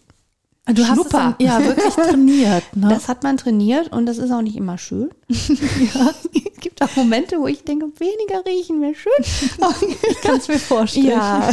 Du 0.74 0.82
hast 0.82 0.90
es 0.90 0.94
Schnupper. 0.94 1.36
dann, 1.38 1.46
ja 1.46 1.64
wirklich 1.64 1.94
trainiert. 1.94 2.64
Ne? 2.74 2.88
das 2.90 3.08
hat 3.08 3.22
man 3.22 3.36
trainiert 3.36 3.90
und 3.92 4.06
das 4.06 4.18
ist 4.18 4.30
auch 4.30 4.42
nicht 4.42 4.56
immer 4.56 4.78
schön. 4.78 5.10
ja. 5.28 6.14
Es 6.32 6.60
gibt 6.60 6.82
auch 6.82 6.94
Momente, 6.96 7.38
wo 7.38 7.46
ich 7.46 7.64
denke, 7.64 7.86
weniger 7.98 8.44
riechen 8.46 8.80
wäre 8.82 8.94
schön. 8.94 9.12
ich 10.10 10.20
kann 10.20 10.36
es 10.36 10.48
mir 10.48 10.58
vorstellen. 10.58 11.06
Ja, 11.08 11.50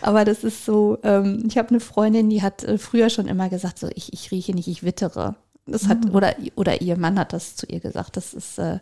aber 0.00 0.24
das 0.24 0.42
ist 0.42 0.64
so, 0.64 0.98
ähm, 1.02 1.44
ich 1.46 1.56
habe 1.58 1.70
eine 1.70 1.80
Freundin, 1.80 2.28
die 2.30 2.42
hat 2.42 2.64
äh, 2.64 2.78
früher 2.78 3.10
schon 3.10 3.28
immer 3.28 3.48
gesagt, 3.48 3.78
so 3.78 3.88
ich, 3.94 4.12
ich 4.12 4.30
rieche 4.30 4.52
nicht, 4.52 4.68
ich 4.68 4.82
wittere. 4.82 5.36
Das 5.66 5.86
hat, 5.86 6.12
oder, 6.12 6.34
oder 6.56 6.82
ihr 6.82 6.96
Mann 6.98 7.18
hat 7.18 7.32
das 7.32 7.54
zu 7.54 7.66
ihr 7.66 7.78
gesagt. 7.78 8.16
Das 8.16 8.34
ist 8.34 8.58
äh, 8.58 8.78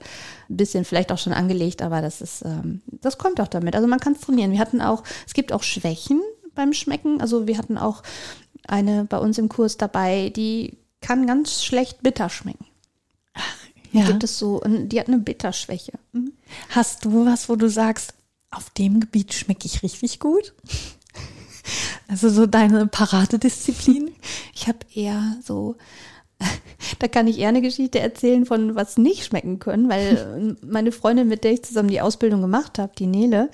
ein 0.49 0.57
bisschen 0.57 0.87
vielleicht 0.87 1.13
auch 1.13 1.19
schon 1.19 1.35
angelegt, 1.35 1.83
aber 1.83 2.01
das 2.01 2.23
ist, 2.23 2.43
ähm, 2.43 2.81
das 2.87 3.19
kommt 3.19 3.41
auch 3.41 3.49
damit. 3.49 3.77
Also 3.77 3.87
man 3.87 4.01
kann 4.01 4.15
es 4.15 4.21
trainieren. 4.21 4.53
Wir 4.53 4.61
hatten 4.61 4.81
auch, 4.81 5.03
es 5.27 5.35
gibt 5.35 5.53
auch 5.53 5.63
Schwächen 5.63 6.23
beim 6.55 6.73
Schmecken. 6.73 7.21
Also 7.21 7.47
wir 7.47 7.59
hatten 7.59 7.77
auch 7.77 8.03
eine 8.71 9.05
bei 9.05 9.19
uns 9.19 9.39
im 9.39 9.49
Kurs 9.49 9.77
dabei, 9.77 10.31
die 10.31 10.79
kann 11.01 11.27
ganz 11.27 11.65
schlecht 11.65 12.03
bitter 12.03 12.29
schmecken. 12.29 12.67
Ja. 13.93 14.07
Gibt 14.07 14.23
es 14.23 14.39
so, 14.39 14.63
die 14.65 15.01
hat 15.01 15.09
eine 15.09 15.19
Bitterschwäche. 15.19 15.95
Mhm. 16.13 16.31
Hast 16.69 17.05
du 17.05 17.27
was, 17.27 17.49
wo 17.49 17.57
du 17.57 17.69
sagst, 17.69 18.15
auf 18.53 18.71
dem 18.71 19.01
Gebiet 19.01 19.35
schmecke 19.35 19.67
ich 19.67 19.83
richtig 19.83 20.21
gut? 20.21 20.55
Also 22.07 22.29
so 22.29 22.47
deine 22.47 22.87
Paradedisziplin? 22.87 24.13
Ich 24.55 24.69
habe 24.69 24.79
eher 24.95 25.39
so, 25.43 25.77
da 27.01 27.09
kann 27.09 27.27
ich 27.27 27.39
eher 27.39 27.49
eine 27.49 27.63
Geschichte 27.63 27.99
erzählen 27.99 28.45
von 28.45 28.77
was 28.77 28.99
nicht 28.99 29.25
schmecken 29.25 29.59
können, 29.59 29.89
weil 29.89 30.57
äh, 30.63 30.67
meine 30.67 30.93
Freundin, 30.93 31.29
mit 31.29 31.43
der 31.45 31.53
ich 31.53 31.65
zusammen 31.65 31.89
die 31.89 32.01
Ausbildung 32.01 32.41
gemacht 32.43 32.79
habe, 32.79 32.93
die 32.97 33.07
Nele, 33.07 33.51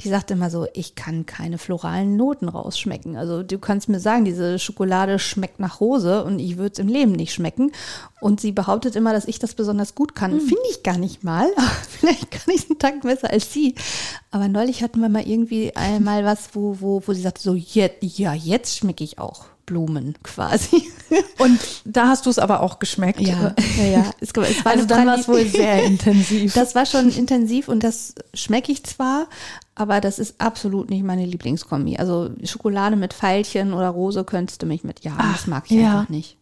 die 0.00 0.08
sagt 0.08 0.30
immer 0.30 0.50
so, 0.50 0.66
ich 0.74 0.94
kann 0.94 1.26
keine 1.26 1.58
floralen 1.58 2.16
Noten 2.16 2.48
rausschmecken. 2.48 3.16
Also 3.16 3.42
du 3.42 3.58
kannst 3.58 3.88
mir 3.88 4.00
sagen, 4.00 4.24
diese 4.24 4.58
Schokolade 4.58 5.18
schmeckt 5.18 5.60
nach 5.60 5.80
Rose 5.80 6.24
und 6.24 6.38
ich 6.38 6.58
würde 6.58 6.72
es 6.74 6.78
im 6.78 6.88
Leben 6.88 7.12
nicht 7.12 7.32
schmecken. 7.32 7.72
Und 8.20 8.40
sie 8.40 8.52
behauptet 8.52 8.96
immer, 8.96 9.12
dass 9.14 9.24
ich 9.24 9.38
das 9.38 9.54
besonders 9.54 9.94
gut 9.94 10.14
kann. 10.14 10.38
Finde 10.40 10.62
ich 10.70 10.82
gar 10.82 10.98
nicht 10.98 11.24
mal. 11.24 11.48
Vielleicht 11.88 12.30
kann 12.30 12.54
ich 12.54 12.64
es 12.64 12.70
einen 12.70 12.78
Tag 12.78 13.00
besser 13.00 13.30
als 13.30 13.52
sie. 13.52 13.74
Aber 14.30 14.48
neulich 14.48 14.82
hatten 14.82 15.00
wir 15.00 15.08
mal 15.08 15.26
irgendwie 15.26 15.74
einmal 15.74 16.24
was, 16.24 16.50
wo, 16.52 16.76
wo, 16.80 17.02
wo 17.06 17.12
sie 17.14 17.22
sagte, 17.22 17.42
so, 17.42 17.54
jetzt, 17.54 18.02
ja, 18.02 18.34
jetzt 18.34 18.76
schmecke 18.76 19.02
ich 19.04 19.18
auch 19.18 19.46
Blumen 19.70 20.14
quasi. 20.24 20.90
Und 21.38 21.60
da 21.84 22.08
hast 22.08 22.26
du 22.26 22.30
es 22.30 22.40
aber 22.40 22.60
auch 22.60 22.80
geschmeckt. 22.80 23.20
ja, 23.20 23.54
ja. 23.84 24.10
Es, 24.20 24.30
es 24.30 24.64
war 24.64 24.72
Also 24.72 24.84
dann 24.84 25.06
war 25.06 25.18
es 25.18 25.28
wohl 25.28 25.46
sehr 25.46 25.84
intensiv. 25.84 26.54
Das 26.54 26.74
war 26.74 26.86
schon 26.86 27.10
intensiv 27.10 27.68
und 27.68 27.82
das 27.82 28.14
schmecke 28.34 28.72
ich 28.72 28.84
zwar, 28.84 29.28
aber 29.74 30.00
das 30.00 30.18
ist 30.18 30.40
absolut 30.40 30.90
nicht 30.90 31.04
meine 31.04 31.24
Lieblingskombi. 31.24 31.96
Also 31.96 32.30
Schokolade 32.44 32.96
mit 32.96 33.14
Pfeilchen 33.14 33.72
oder 33.72 33.88
Rose 33.88 34.24
könntest 34.24 34.62
du 34.62 34.66
mich 34.66 34.84
mit, 34.84 35.04
ja, 35.04 35.16
das 35.32 35.46
mag 35.46 35.64
ich 35.66 35.78
ja. 35.78 36.00
einfach 36.00 36.08
nicht. 36.08 36.36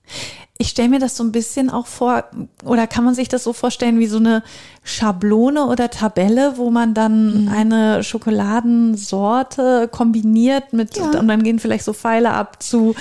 Ich 0.60 0.70
stelle 0.70 0.88
mir 0.88 0.98
das 0.98 1.16
so 1.16 1.22
ein 1.22 1.30
bisschen 1.30 1.70
auch 1.70 1.86
vor, 1.86 2.24
oder 2.64 2.88
kann 2.88 3.04
man 3.04 3.14
sich 3.14 3.28
das 3.28 3.44
so 3.44 3.52
vorstellen 3.52 4.00
wie 4.00 4.08
so 4.08 4.16
eine 4.16 4.42
Schablone 4.82 5.66
oder 5.66 5.88
Tabelle, 5.88 6.54
wo 6.56 6.70
man 6.70 6.94
dann 6.94 7.44
Mhm. 7.44 7.48
eine 7.48 8.02
Schokoladensorte 8.02 9.88
kombiniert 9.90 10.72
mit, 10.72 10.96
Ja. 10.96 11.04
und 11.18 11.28
dann 11.28 11.42
gehen 11.42 11.58
vielleicht 11.58 11.84
so 11.84 11.92
Pfeile 11.92 12.30
ab 12.30 12.62
zu 12.62 12.94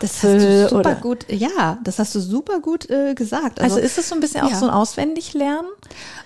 hast 0.00 0.24
Apfel 0.24 0.38
du 0.38 0.68
super 0.68 0.80
oder. 0.80 0.94
gut, 0.96 1.26
ja, 1.30 1.78
das 1.84 1.98
hast 1.98 2.14
du 2.14 2.20
super 2.20 2.60
gut 2.60 2.88
äh, 2.90 3.14
gesagt. 3.14 3.60
Also 3.60 3.78
ist 3.78 3.98
es 3.98 4.08
so 4.08 4.14
ein 4.14 4.20
bisschen 4.20 4.42
auch 4.44 4.50
ja. 4.50 4.56
so 4.56 4.66
ein 4.66 4.70
Auswendiglernen? 4.72 5.70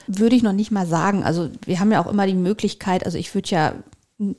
würde 0.09 0.37
ich 0.37 0.45
noch 0.45 0.53
nicht 0.53 0.71
mal 0.71 0.87
sagen. 0.87 1.25
Also 1.25 1.51
wir 1.65 1.81
haben 1.81 1.91
ja 1.91 2.01
auch 2.01 2.07
immer 2.09 2.29
die 2.29 2.35
Möglichkeit, 2.35 3.05
also 3.05 3.19
ich 3.19 3.35
würde 3.35 3.49
ja 3.51 3.73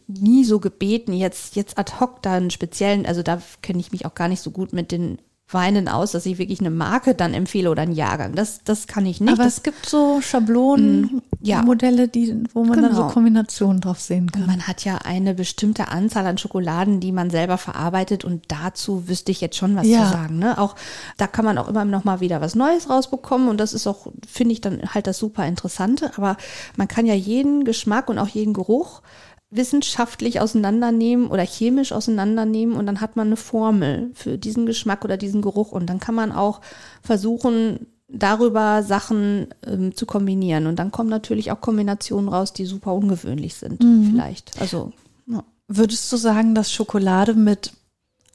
nie 0.07 0.45
so 0.45 0.61
gebeten, 0.61 1.11
jetzt, 1.11 1.57
jetzt 1.57 1.77
ad 1.77 1.91
hoc 1.99 2.21
da 2.21 2.35
einen 2.35 2.51
speziellen, 2.51 3.05
also 3.05 3.21
da 3.21 3.41
kenne 3.61 3.79
ich 3.81 3.91
mich 3.91 4.05
auch 4.05 4.15
gar 4.15 4.29
nicht 4.29 4.41
so 4.41 4.51
gut 4.51 4.71
mit 4.71 4.93
den 4.93 5.17
Weinen 5.49 5.87
aus, 5.87 6.11
dass 6.11 6.25
ich 6.25 6.37
wirklich 6.39 6.59
eine 6.59 6.69
Marke 6.71 7.15
dann 7.15 7.33
empfehle 7.33 7.71
oder 7.71 7.83
einen 7.83 7.93
Jahrgang. 7.93 8.35
Das, 8.35 8.59
das 8.65 8.85
kann 8.85 9.05
ich 9.05 9.21
nicht. 9.21 9.31
Aber 9.31 9.43
das, 9.45 9.57
es 9.57 9.63
gibt 9.63 9.85
so 9.85 10.19
Schablonen, 10.19 11.21
ja. 11.41 11.61
Modelle, 11.61 12.09
die, 12.09 12.43
wo 12.53 12.65
man 12.65 12.81
dann 12.81 12.93
so 12.93 13.03
Genau. 13.03 13.13
Kombinationen 13.13 13.79
drauf 13.79 14.01
sehen 14.01 14.29
kann. 14.29 14.45
man 14.45 14.67
hat 14.67 14.83
ja 14.83 14.97
eine 15.05 15.33
bestimmte 15.33 15.87
Anzahl 15.87 16.25
an 16.27 16.37
Schokoladen, 16.37 16.99
die 16.99 17.13
man 17.13 17.29
selber 17.29 17.57
verarbeitet 17.57 18.25
und 18.25 18.43
dazu 18.49 19.07
wüsste 19.07 19.31
ich 19.31 19.39
jetzt 19.39 19.55
schon 19.55 19.75
was 19.77 19.87
Ja. 19.87 20.03
zu 20.05 20.11
sagen. 20.11 20.37
Ne? 20.37 20.57
Auch 20.57 20.75
da 21.15 21.27
kann 21.27 21.45
man 21.45 21.57
auch 21.57 21.69
immer 21.69 21.85
noch 21.85 22.03
mal 22.03 22.19
wieder 22.19 22.41
was 22.41 22.55
Neues 22.55 22.89
rausbekommen 22.89 23.47
und 23.47 23.57
das 23.57 23.73
ist 23.73 23.87
auch, 23.87 24.07
finde 24.27 24.51
ich, 24.51 24.59
dann 24.59 24.81
halt 24.93 25.07
das 25.07 25.17
super 25.17 25.45
Interessante. 25.47 26.11
Aber 26.17 26.35
man 26.75 26.89
kann 26.89 27.05
ja 27.05 27.13
jeden 27.13 27.63
Geschmack 27.63 28.09
und 28.09 28.19
auch 28.19 28.27
jeden 28.27 28.53
Geruch 28.53 29.01
wissenschaftlich 29.49 30.41
auseinandernehmen 30.41 31.27
oder 31.27 31.43
chemisch 31.43 31.91
auseinandernehmen 31.93 32.75
und 32.75 32.85
dann 32.85 32.99
hat 32.99 33.15
man 33.15 33.27
eine 33.27 33.37
Formel 33.37 34.11
für 34.13 34.37
diesen 34.37 34.65
Geschmack 34.65 35.05
oder 35.05 35.15
diesen 35.17 35.41
Geruch 35.41 35.71
und 35.71 35.89
dann 35.89 35.99
kann 35.99 36.15
man 36.15 36.31
auch 36.31 36.61
versuchen, 37.01 37.87
darüber 38.09 38.83
Sachen 38.83 39.47
ähm, 39.65 39.95
zu 39.95 40.05
kombinieren 40.05 40.67
und 40.67 40.77
dann 40.79 40.91
kommen 40.91 41.09
natürlich 41.09 41.51
auch 41.51 41.61
Kombinationen 41.61 42.29
raus, 42.29 42.53
die 42.53 42.65
super 42.65 42.93
ungewöhnlich 42.93 43.55
sind, 43.55 43.81
vielleicht. 44.11 44.59
Also 44.59 44.91
ja. 45.27 45.43
Würdest 45.67 46.11
du 46.11 46.17
sagen, 46.17 46.55
dass 46.55 46.71
Schokolade 46.71 47.33
mit 47.33 47.73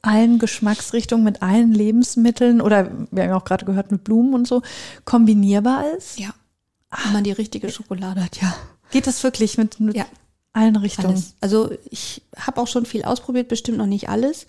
allen 0.03 0.37
Geschmacksrichtungen, 0.37 1.23
mit 1.23 1.41
allen 1.41 1.73
Lebensmitteln 1.73 2.61
oder 2.61 2.91
wir 3.11 3.23
haben 3.23 3.29
ja 3.29 3.37
auch 3.37 3.45
gerade 3.45 3.65
gehört 3.65 3.91
mit 3.91 4.03
Blumen 4.03 4.33
und 4.33 4.47
so 4.47 4.61
kombinierbar 5.05 5.95
ist? 5.97 6.19
Ja. 6.19 6.29
Wenn 7.03 7.13
man 7.13 7.23
die 7.23 7.31
richtige 7.31 7.71
Schokolade 7.71 8.23
hat, 8.23 8.39
ja. 8.39 8.53
Geht 8.91 9.07
das 9.07 9.23
wirklich 9.23 9.57
mit, 9.57 9.79
mit 9.79 9.95
Ja. 9.95 10.05
Allen 10.53 10.75
Richtungen? 10.75 11.09
Alles. 11.15 11.35
Also 11.41 11.71
ich 11.89 12.21
habe 12.37 12.61
auch 12.61 12.67
schon 12.67 12.85
viel 12.85 13.03
ausprobiert, 13.03 13.47
bestimmt 13.47 13.77
noch 13.77 13.85
nicht 13.87 14.09
alles. 14.09 14.45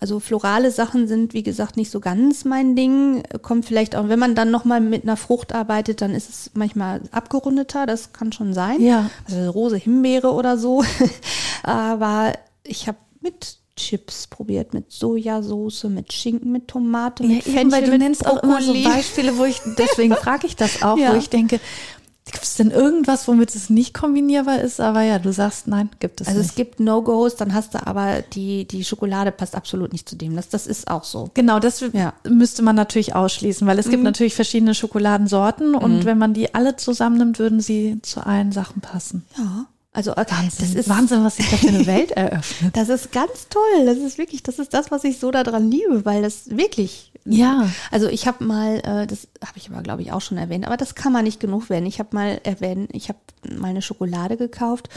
Also 0.00 0.20
florale 0.20 0.70
Sachen 0.70 1.08
sind, 1.08 1.34
wie 1.34 1.42
gesagt, 1.42 1.76
nicht 1.76 1.90
so 1.90 1.98
ganz 2.00 2.44
mein 2.44 2.76
Ding. 2.76 3.24
Kommt 3.42 3.66
vielleicht 3.66 3.96
auch, 3.96 4.08
wenn 4.08 4.20
man 4.20 4.36
dann 4.36 4.50
nochmal 4.52 4.80
mit 4.80 5.02
einer 5.02 5.16
Frucht 5.16 5.52
arbeitet, 5.52 6.00
dann 6.00 6.14
ist 6.14 6.30
es 6.30 6.50
manchmal 6.54 7.02
abgerundeter, 7.10 7.86
das 7.86 8.12
kann 8.12 8.30
schon 8.32 8.54
sein. 8.54 8.80
Ja. 8.80 9.10
Also 9.28 9.50
Rose, 9.50 9.76
Himbeere 9.76 10.32
oder 10.32 10.56
so. 10.56 10.84
Aber 11.64 12.32
ich 12.62 12.86
habe 12.86 12.98
mit 13.20 13.56
Chips 13.76 14.26
probiert, 14.26 14.74
mit 14.74 14.92
Sojasauce, 14.92 15.84
mit 15.84 16.12
Schinken, 16.12 16.52
mit 16.52 16.68
Tomate, 16.68 17.24
Ja, 17.24 17.28
mit 17.30 17.46
eben, 17.46 17.72
weil 17.72 17.84
du 17.84 17.96
nennst 17.98 18.26
auch 18.26 18.42
immer 18.42 18.60
so 18.62 18.72
Brokkoli. 18.72 18.84
Beispiele, 18.84 19.38
wo 19.38 19.44
ich, 19.44 19.60
deswegen 19.78 20.14
frage 20.16 20.46
ich 20.46 20.54
das 20.54 20.82
auch, 20.82 20.98
Ja. 20.98 21.12
wo 21.12 21.16
ich 21.16 21.30
denke, 21.30 21.58
gibt 22.26 22.44
es 22.44 22.54
denn 22.54 22.70
irgendwas, 22.70 23.26
womit 23.26 23.54
es 23.56 23.70
nicht 23.70 23.92
kombinierbar 23.94 24.60
ist? 24.60 24.80
Aber 24.80 25.02
ja, 25.02 25.18
du 25.18 25.32
sagst, 25.32 25.66
nein, 25.66 25.90
gibt 25.98 26.20
es 26.20 26.28
Also 26.28 26.38
nicht. 26.40 26.50
es 26.50 26.54
gibt 26.54 26.78
No-Gos, 26.78 27.34
dann 27.36 27.54
hast 27.54 27.74
du 27.74 27.84
aber 27.86 28.22
die, 28.22 28.66
die 28.66 28.84
Schokolade 28.84 29.32
passt 29.32 29.54
absolut 29.56 29.92
nicht 29.92 30.08
zu 30.08 30.16
dem. 30.16 30.36
Das, 30.36 30.48
das 30.48 30.66
ist 30.66 30.88
auch 30.90 31.04
so. 31.04 31.30
Genau, 31.34 31.58
das 31.58 31.80
Ja. 31.92 32.12
müsste 32.28 32.62
man 32.62 32.76
natürlich 32.76 33.14
ausschließen, 33.14 33.66
weil 33.66 33.78
es 33.78 33.88
gibt 33.88 34.02
natürlich 34.04 34.34
verschiedene 34.34 34.74
Schokoladensorten 34.74 35.74
und 35.74 36.04
wenn 36.04 36.18
man 36.18 36.34
die 36.34 36.54
alle 36.54 36.76
zusammennimmt, 36.76 37.38
würden 37.38 37.60
sie 37.60 37.98
zu 38.02 38.24
allen 38.24 38.52
Sachen 38.52 38.80
passen. 38.80 39.24
Ja. 39.36 39.66
Also 39.92 40.12
äh, 40.12 40.24
das 40.24 40.60
ist 40.74 40.88
Wahnsinn, 40.88 41.24
was 41.24 41.36
sich 41.36 41.50
da 41.50 41.56
für 41.56 41.66
eine 41.68 41.84
Welt 41.86 42.10
eröffnet. 42.16 42.76
Das 42.76 42.88
ist 42.88 43.10
ganz 43.10 43.48
toll. 43.48 43.86
Das 43.86 43.98
ist 43.98 44.18
wirklich, 44.18 44.44
das 44.44 44.60
ist 44.60 44.72
das, 44.72 44.92
was 44.92 45.02
ich 45.02 45.18
so 45.18 45.32
daran 45.32 45.68
liebe, 45.68 46.04
weil 46.04 46.22
das 46.22 46.56
wirklich. 46.56 47.09
Ja. 47.24 47.68
Also 47.90 48.08
ich 48.08 48.26
habe 48.26 48.44
mal, 48.44 48.76
äh, 48.78 49.06
das 49.06 49.28
habe 49.44 49.56
ich 49.58 49.70
aber 49.70 49.82
glaube 49.82 50.02
ich 50.02 50.12
auch 50.12 50.20
schon 50.20 50.38
erwähnt, 50.38 50.66
aber 50.66 50.76
das 50.76 50.94
kann 50.94 51.12
man 51.12 51.24
nicht 51.24 51.40
genug 51.40 51.70
werden. 51.70 51.86
Ich 51.86 51.98
habe 51.98 52.10
mal 52.12 52.40
erwähnt, 52.44 52.90
ich 52.92 53.08
habe 53.08 53.18
mal 53.48 53.68
eine 53.68 53.82
Schokolade 53.82 54.36
gekauft 54.36 54.88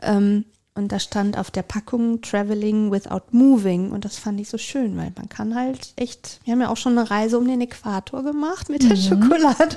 ähm, 0.00 0.44
und 0.74 0.92
da 0.92 1.00
stand 1.00 1.36
auf 1.36 1.50
der 1.50 1.62
Packung 1.62 2.22
Traveling 2.22 2.92
without 2.92 3.22
moving 3.32 3.90
und 3.90 4.04
das 4.04 4.16
fand 4.16 4.40
ich 4.40 4.48
so 4.48 4.58
schön, 4.58 4.96
weil 4.96 5.12
man 5.16 5.28
kann 5.28 5.54
halt 5.54 5.92
echt. 5.96 6.40
Wir 6.44 6.52
haben 6.52 6.60
ja 6.60 6.68
auch 6.68 6.76
schon 6.76 6.96
eine 6.96 7.10
Reise 7.10 7.38
um 7.38 7.46
den 7.48 7.60
Äquator 7.60 8.22
gemacht 8.22 8.68
mit 8.68 8.88
der 8.88 8.96
Schokolade 8.96 9.76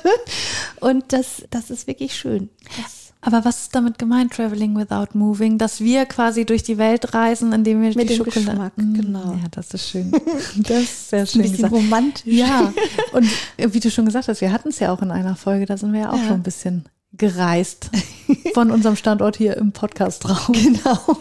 und 0.80 1.12
das, 1.12 1.44
das 1.50 1.72
ist 1.72 1.88
wirklich 1.88 2.16
schön. 2.16 2.50
Das, 2.82 3.01
Aber 3.24 3.46
was 3.46 3.62
ist 3.64 3.76
damit 3.76 4.00
gemeint, 4.00 4.34
traveling 4.34 4.76
without 4.76 5.10
moving? 5.18 5.58
Dass 5.60 5.80
wir 5.80 6.06
quasi 6.06 6.44
durch 6.46 6.64
die 6.64 6.78
Welt 6.80 7.14
reisen, 7.14 7.54
indem 7.54 7.82
wir 7.82 7.90
Mit 7.90 8.10
die 8.10 8.16
dem 8.16 8.18
Schokolade... 8.18 8.52
Geschmack, 8.52 8.74
Mm, 8.78 8.94
genau. 8.96 9.32
Ja, 9.34 9.48
das 9.52 9.74
ist 9.74 9.90
schön. 9.90 10.12
Das 10.58 10.82
ist 10.82 11.10
sehr 11.10 11.20
ein 11.22 11.28
schön 11.28 11.42
bisschen 11.44 11.56
gesagt. 11.58 11.74
romantisch. 11.74 12.24
Ja, 12.34 12.74
und 13.14 13.28
wie 13.58 13.80
du 13.80 13.92
schon 13.92 14.06
gesagt 14.06 14.28
hast, 14.28 14.42
wir 14.42 14.52
hatten 14.52 14.70
es 14.70 14.80
ja 14.80 14.92
auch 14.92 15.02
in 15.04 15.12
einer 15.12 15.36
Folge, 15.36 15.66
da 15.68 15.78
sind 15.78 15.94
wir 15.94 16.00
ja 16.02 16.10
auch 16.12 16.18
Ja. 16.18 16.24
schon 16.24 16.34
ein 16.34 16.44
bisschen 16.44 16.86
gereist 17.14 17.90
von 18.54 18.72
unserem 18.72 18.96
Standort 18.96 19.36
hier 19.38 19.58
im 19.58 19.72
Podcastraum. 19.72 20.54
Genau. 20.54 20.98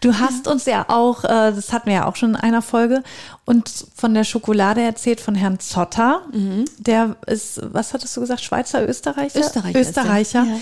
Du 0.00 0.16
hast 0.16 0.46
uns 0.46 0.64
ja 0.66 0.84
auch, 0.88 1.24
äh, 1.24 1.52
das 1.52 1.72
hatten 1.72 1.86
wir 1.86 1.94
ja 1.94 2.06
auch 2.06 2.14
schon 2.14 2.30
in 2.30 2.36
einer 2.36 2.62
Folge, 2.62 3.02
und 3.46 3.68
von 3.96 4.14
der 4.14 4.22
Schokolade 4.22 4.80
erzählt 4.80 5.20
von 5.20 5.34
Herrn 5.34 5.58
Zotter. 5.58 6.22
Der 6.78 7.16
ist, 7.26 7.60
was 7.72 7.92
hattest 7.92 8.16
du 8.16 8.20
gesagt, 8.20 8.42
Schweizer, 8.42 8.88
Österreicher? 8.88 9.40
Österreicher 9.40 9.74
er, 9.74 9.80
Österreicher. 9.80 10.44
ja. 10.44 10.56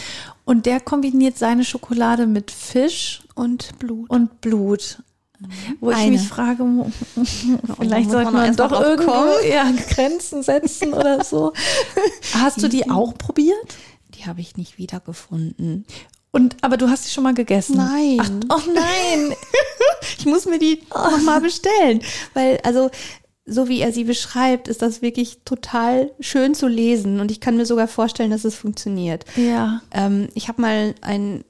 Und 0.46 0.64
der 0.64 0.80
kombiniert 0.80 1.36
seine 1.36 1.64
Schokolade 1.64 2.26
mit 2.26 2.50
Fisch 2.50 3.22
Und 3.34 3.78
Blut. 3.78 4.08
und 4.08 4.40
Blut. 4.40 5.02
Wo 5.80 5.90
ich 5.90 5.96
Eine. 5.98 6.12
mich 6.12 6.26
frage, 6.26 6.64
vielleicht 7.78 8.10
sollte 8.10 8.30
man 8.30 8.46
man 8.46 8.56
doch 8.56 8.80
irgendwo 8.80 9.12
ja, 9.46 9.70
Grenzen 9.90 10.42
setzen 10.42 10.94
oder 10.94 11.22
so. 11.22 11.52
Hast 12.32 12.62
du 12.62 12.68
die 12.68 12.88
auch 12.88 13.12
probiert? 13.18 13.76
Habe 14.26 14.40
ich 14.40 14.56
nicht 14.56 14.78
wiedergefunden. 14.78 15.86
Und, 16.30 16.56
aber 16.62 16.76
du 16.76 16.88
hast 16.88 17.04
sie 17.04 17.10
schon 17.10 17.24
mal 17.24 17.34
gegessen? 17.34 17.76
Nein. 17.76 18.44
Ach, 18.48 18.60
oh 18.66 18.70
nein. 18.72 19.34
Ich 20.18 20.26
muss 20.26 20.46
mir 20.46 20.58
die 20.58 20.80
noch 20.90 21.22
mal 21.22 21.40
bestellen, 21.40 22.00
weil 22.34 22.60
also 22.62 22.90
so 23.44 23.68
wie 23.68 23.80
er 23.80 23.92
sie 23.92 24.04
beschreibt, 24.04 24.68
ist 24.68 24.82
das 24.82 25.02
wirklich 25.02 25.38
total 25.44 26.10
schön 26.20 26.54
zu 26.54 26.68
lesen 26.68 27.20
und 27.20 27.30
ich 27.30 27.40
kann 27.40 27.56
mir 27.56 27.66
sogar 27.66 27.88
vorstellen, 27.88 28.30
dass 28.30 28.44
es 28.44 28.54
funktioniert. 28.54 29.24
Ja. 29.36 29.82
Ähm, 29.92 30.28
ich 30.34 30.48
habe 30.48 30.60
mal 30.60 30.94
einen 31.00 31.44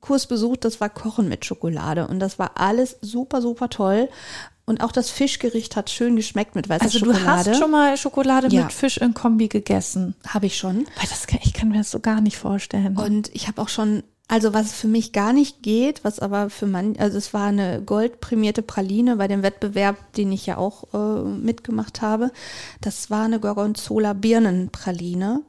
Kurs 0.00 0.26
besucht, 0.26 0.64
das 0.64 0.80
war 0.80 0.90
Kochen 0.90 1.28
mit 1.28 1.44
Schokolade 1.44 2.06
und 2.06 2.20
das 2.20 2.38
war 2.38 2.52
alles 2.56 2.96
super 3.00 3.42
super 3.42 3.68
toll 3.68 4.08
und 4.68 4.82
auch 4.82 4.92
das 4.92 5.10
Fischgericht 5.10 5.74
hat 5.76 5.90
schön 5.90 6.14
geschmeckt 6.16 6.54
mit 6.54 6.68
weißer 6.68 6.84
Also 6.84 6.98
Schokolade. 7.00 7.44
du 7.44 7.50
hast 7.50 7.58
schon 7.58 7.70
mal 7.70 7.96
Schokolade 7.96 8.48
Ja. 8.50 8.62
mit 8.64 8.72
Fisch 8.72 8.98
in 8.98 9.14
Kombi 9.14 9.48
gegessen. 9.48 10.14
habe 10.26 10.46
ich 10.46 10.56
schon. 10.56 10.78
Weil 10.96 11.08
das 11.10 11.26
kann, 11.26 11.40
ich 11.42 11.52
kann 11.52 11.68
mir 11.70 11.78
das 11.78 11.90
so 11.90 12.00
gar 12.00 12.20
nicht 12.20 12.36
vorstellen. 12.36 12.96
Und 12.96 13.34
ich 13.34 13.48
habe 13.48 13.60
auch 13.62 13.68
schon, 13.68 14.02
also 14.28 14.52
was 14.52 14.72
für 14.72 14.88
mich 14.88 15.12
gar 15.12 15.32
nicht 15.32 15.62
geht, 15.62 16.04
was 16.04 16.20
aber 16.20 16.50
für 16.50 16.66
man, 16.66 16.96
also 16.98 17.16
es 17.16 17.32
war 17.32 17.46
eine 17.46 17.80
goldprämierte 17.82 18.60
Praline 18.62 19.16
bei 19.16 19.26
dem 19.26 19.42
Wettbewerb, 19.42 19.96
den 20.14 20.30
ich 20.32 20.44
ja 20.46 20.58
auch 20.58 20.84
äh, 20.92 21.22
mitgemacht 21.24 22.02
habe. 22.02 22.30
Das 22.82 23.08
war 23.10 23.24
eine 23.24 23.40
Gorgonzola 23.40 24.12
Birnenpraline. 24.12 25.42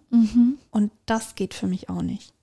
Und 0.72 0.92
das 1.06 1.36
geht 1.36 1.54
für 1.54 1.68
mich 1.68 1.90
auch 1.90 2.02
nicht. 2.02 2.34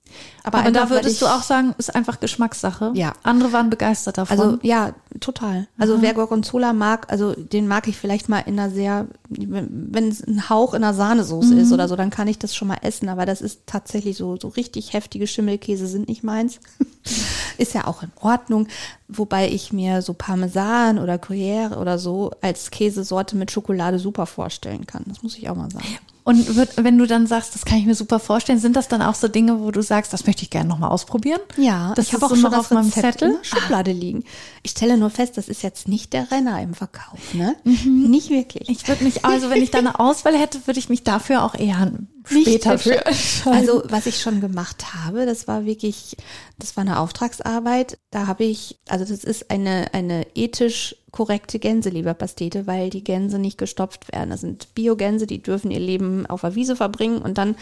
aber 0.44 0.58
einfach, 0.58 0.72
da 0.88 0.90
würdest 0.90 1.14
ich- 1.14 1.18
du 1.20 1.26
auch 1.26 1.42
sagen, 1.42 1.74
ist 1.78 1.94
einfach 1.94 2.20
Geschmackssache. 2.20 2.92
Ja. 2.94 3.12
Andere 3.24 3.52
waren 3.52 3.70
begeistert 3.70 4.18
davon. 4.18 4.38
Also 4.40 4.58
ja, 4.62 4.94
total. 5.20 5.68
Also 5.78 6.02
wer 6.02 6.14
Gorgonzola 6.14 6.72
mag, 6.72 7.10
also 7.10 7.34
den 7.34 7.66
mag 7.66 7.88
ich 7.88 7.96
vielleicht 7.96 8.28
mal 8.28 8.40
in 8.40 8.58
einer 8.58 8.70
sehr, 8.70 9.06
wenn 9.28 10.08
es 10.08 10.26
ein 10.26 10.48
Hauch 10.48 10.74
in 10.74 10.84
einer 10.84 10.94
Sahnesoße 10.94 11.54
ist 11.54 11.72
oder 11.72 11.88
so, 11.88 11.96
dann 11.96 12.10
kann 12.10 12.28
ich 12.28 12.38
das 12.38 12.54
schon 12.54 12.68
mal 12.68 12.78
essen. 12.82 13.08
Aber 13.08 13.26
das 13.26 13.40
ist 13.40 13.62
tatsächlich 13.66 14.16
so, 14.16 14.36
so 14.40 14.48
richtig 14.48 14.92
heftige 14.92 15.26
Schimmelkäse 15.26 15.86
sind 15.86 16.08
nicht 16.08 16.24
meins. 16.24 16.60
ist 17.58 17.74
ja 17.74 17.86
auch 17.86 18.02
in 18.02 18.12
Ordnung. 18.20 18.68
Wobei 19.08 19.48
ich 19.48 19.72
mir 19.72 20.02
so 20.02 20.14
Parmesan 20.14 20.98
oder 20.98 21.14
Gruyère 21.14 21.76
oder 21.76 21.98
so 21.98 22.32
als 22.40 22.70
Käsesorte 22.70 23.36
mit 23.36 23.50
Schokolade 23.50 23.98
super 23.98 24.26
vorstellen 24.26 24.86
kann. 24.86 25.04
Das 25.06 25.22
muss 25.22 25.36
ich 25.36 25.48
auch 25.48 25.56
mal 25.56 25.70
sagen. 25.70 25.84
Und 26.26 26.56
wird, 26.56 26.82
wenn 26.82 26.98
du 26.98 27.06
dann 27.06 27.28
sagst, 27.28 27.54
das 27.54 27.64
kann 27.64 27.78
ich 27.78 27.86
mir 27.86 27.94
super 27.94 28.18
vorstellen, 28.18 28.58
sind 28.58 28.74
das 28.74 28.88
dann 28.88 29.00
auch 29.00 29.14
so 29.14 29.28
Dinge, 29.28 29.60
wo 29.60 29.70
du 29.70 29.80
sagst, 29.80 30.12
das 30.12 30.26
möchte 30.26 30.42
ich 30.42 30.50
gerne 30.50 30.68
nochmal 30.68 30.90
ausprobieren? 30.90 31.38
Ja, 31.56 31.92
das 31.94 32.06
ich 32.06 32.12
ist 32.12 32.16
habe 32.16 32.26
auch 32.26 32.36
so 32.36 32.42
schon 32.42 32.52
auf 32.52 32.72
meinem 32.72 32.90
Zettel. 32.90 33.28
in 33.28 33.36
der 33.36 33.44
Schublade 33.44 33.92
liegen. 33.92 34.24
Ich 34.64 34.72
stelle 34.72 34.96
nur 34.96 35.10
fest, 35.10 35.36
das 35.36 35.46
ist 35.46 35.62
jetzt 35.62 35.86
nicht 35.86 36.12
der 36.12 36.28
Renner 36.32 36.60
im 36.60 36.74
Verkauf, 36.74 37.32
ne? 37.32 37.54
Mhm. 37.62 38.10
Nicht 38.10 38.30
wirklich. 38.30 38.68
Ich 38.68 38.88
würde 38.88 39.04
mich, 39.04 39.24
also 39.24 39.50
wenn 39.50 39.62
ich 39.62 39.70
da 39.70 39.78
eine 39.78 40.00
Auswahl 40.00 40.36
hätte, 40.36 40.66
würde 40.66 40.80
ich 40.80 40.88
mich 40.88 41.04
dafür 41.04 41.44
auch 41.44 41.54
eher 41.54 41.92
später 42.24 42.76
für. 42.76 43.04
Also, 43.44 43.84
was 43.88 44.06
ich 44.06 44.20
schon 44.20 44.40
gemacht 44.40 44.94
habe, 44.94 45.26
das 45.26 45.46
war 45.46 45.64
wirklich, 45.64 46.16
das 46.58 46.76
war 46.76 46.80
eine 46.82 46.98
Auftragsarbeit. 46.98 47.98
Da 48.10 48.26
habe 48.26 48.42
ich, 48.42 48.80
also 48.88 49.04
das 49.04 49.22
ist 49.22 49.52
eine, 49.52 49.94
eine 49.94 50.26
ethisch 50.34 50.96
korrekte 51.16 51.58
Gänseleberpastete, 51.58 52.66
weil 52.66 52.90
die 52.90 53.02
Gänse 53.02 53.38
nicht 53.38 53.56
gestopft 53.56 54.12
werden. 54.12 54.28
Das 54.28 54.42
sind 54.42 54.74
Biogänse, 54.74 55.26
die 55.26 55.42
dürfen 55.42 55.70
ihr 55.70 55.80
Leben 55.80 56.26
auf 56.26 56.42
der 56.42 56.54
Wiese 56.54 56.76
verbringen 56.76 57.22
und 57.22 57.38
dann 57.38 57.56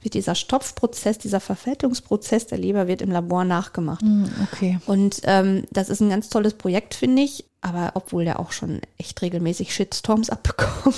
wird 0.00 0.14
dieser 0.14 0.34
Stopfprozess, 0.34 1.18
dieser 1.18 1.40
Verfettungsprozess 1.40 2.46
der 2.46 2.56
Leber 2.56 2.88
wird 2.88 3.02
im 3.02 3.10
Labor 3.10 3.44
nachgemacht. 3.44 4.00
Hm, 4.00 4.30
okay. 4.50 4.78
Und 4.86 5.20
ähm, 5.24 5.64
das 5.70 5.90
ist 5.90 6.00
ein 6.00 6.08
ganz 6.08 6.30
tolles 6.30 6.54
Projekt, 6.54 6.94
finde 6.94 7.20
ich. 7.20 7.44
Aber 7.60 7.92
obwohl 7.92 8.24
der 8.24 8.40
auch 8.40 8.52
schon 8.52 8.80
echt 8.96 9.20
regelmäßig 9.20 9.74
Shitstorms 9.74 10.30
abbekommt. 10.30 10.96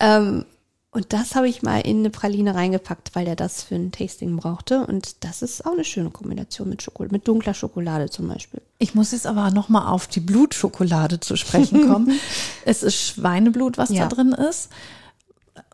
ähm, 0.00 0.46
und 0.92 1.12
das 1.14 1.34
habe 1.34 1.48
ich 1.48 1.62
mal 1.62 1.78
in 1.80 2.00
eine 2.00 2.10
Praline 2.10 2.54
reingepackt, 2.54 3.14
weil 3.14 3.24
der 3.24 3.34
das 3.34 3.62
für 3.62 3.74
ein 3.74 3.90
Tasting 3.92 4.36
brauchte. 4.36 4.86
Und 4.86 5.24
das 5.24 5.40
ist 5.42 5.64
auch 5.66 5.72
eine 5.72 5.84
schöne 5.84 6.10
Kombination 6.10 6.68
mit 6.68 6.82
Schokolade, 6.82 7.12
mit 7.14 7.26
dunkler 7.26 7.54
Schokolade 7.54 8.10
zum 8.10 8.28
Beispiel. 8.28 8.60
Ich 8.78 8.94
muss 8.94 9.12
jetzt 9.12 9.26
aber 9.26 9.50
nochmal 9.50 9.86
auf 9.90 10.06
die 10.06 10.20
Blutschokolade 10.20 11.18
zu 11.18 11.36
sprechen 11.36 11.88
kommen. 11.90 12.20
es 12.66 12.82
ist 12.82 12.96
Schweineblut, 13.00 13.78
was 13.78 13.88
Ja. 13.90 14.02
da 14.06 14.14
drin 14.14 14.32
ist. 14.32 14.68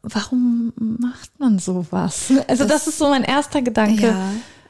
Warum 0.02 0.72
macht 0.76 1.30
man 1.38 1.58
sowas? 1.58 2.32
Also 2.46 2.64
das, 2.64 2.87
ist 2.87 2.98
so 2.98 3.08
mein 3.08 3.25
erster 3.25 3.62
Gedanke. 3.62 4.14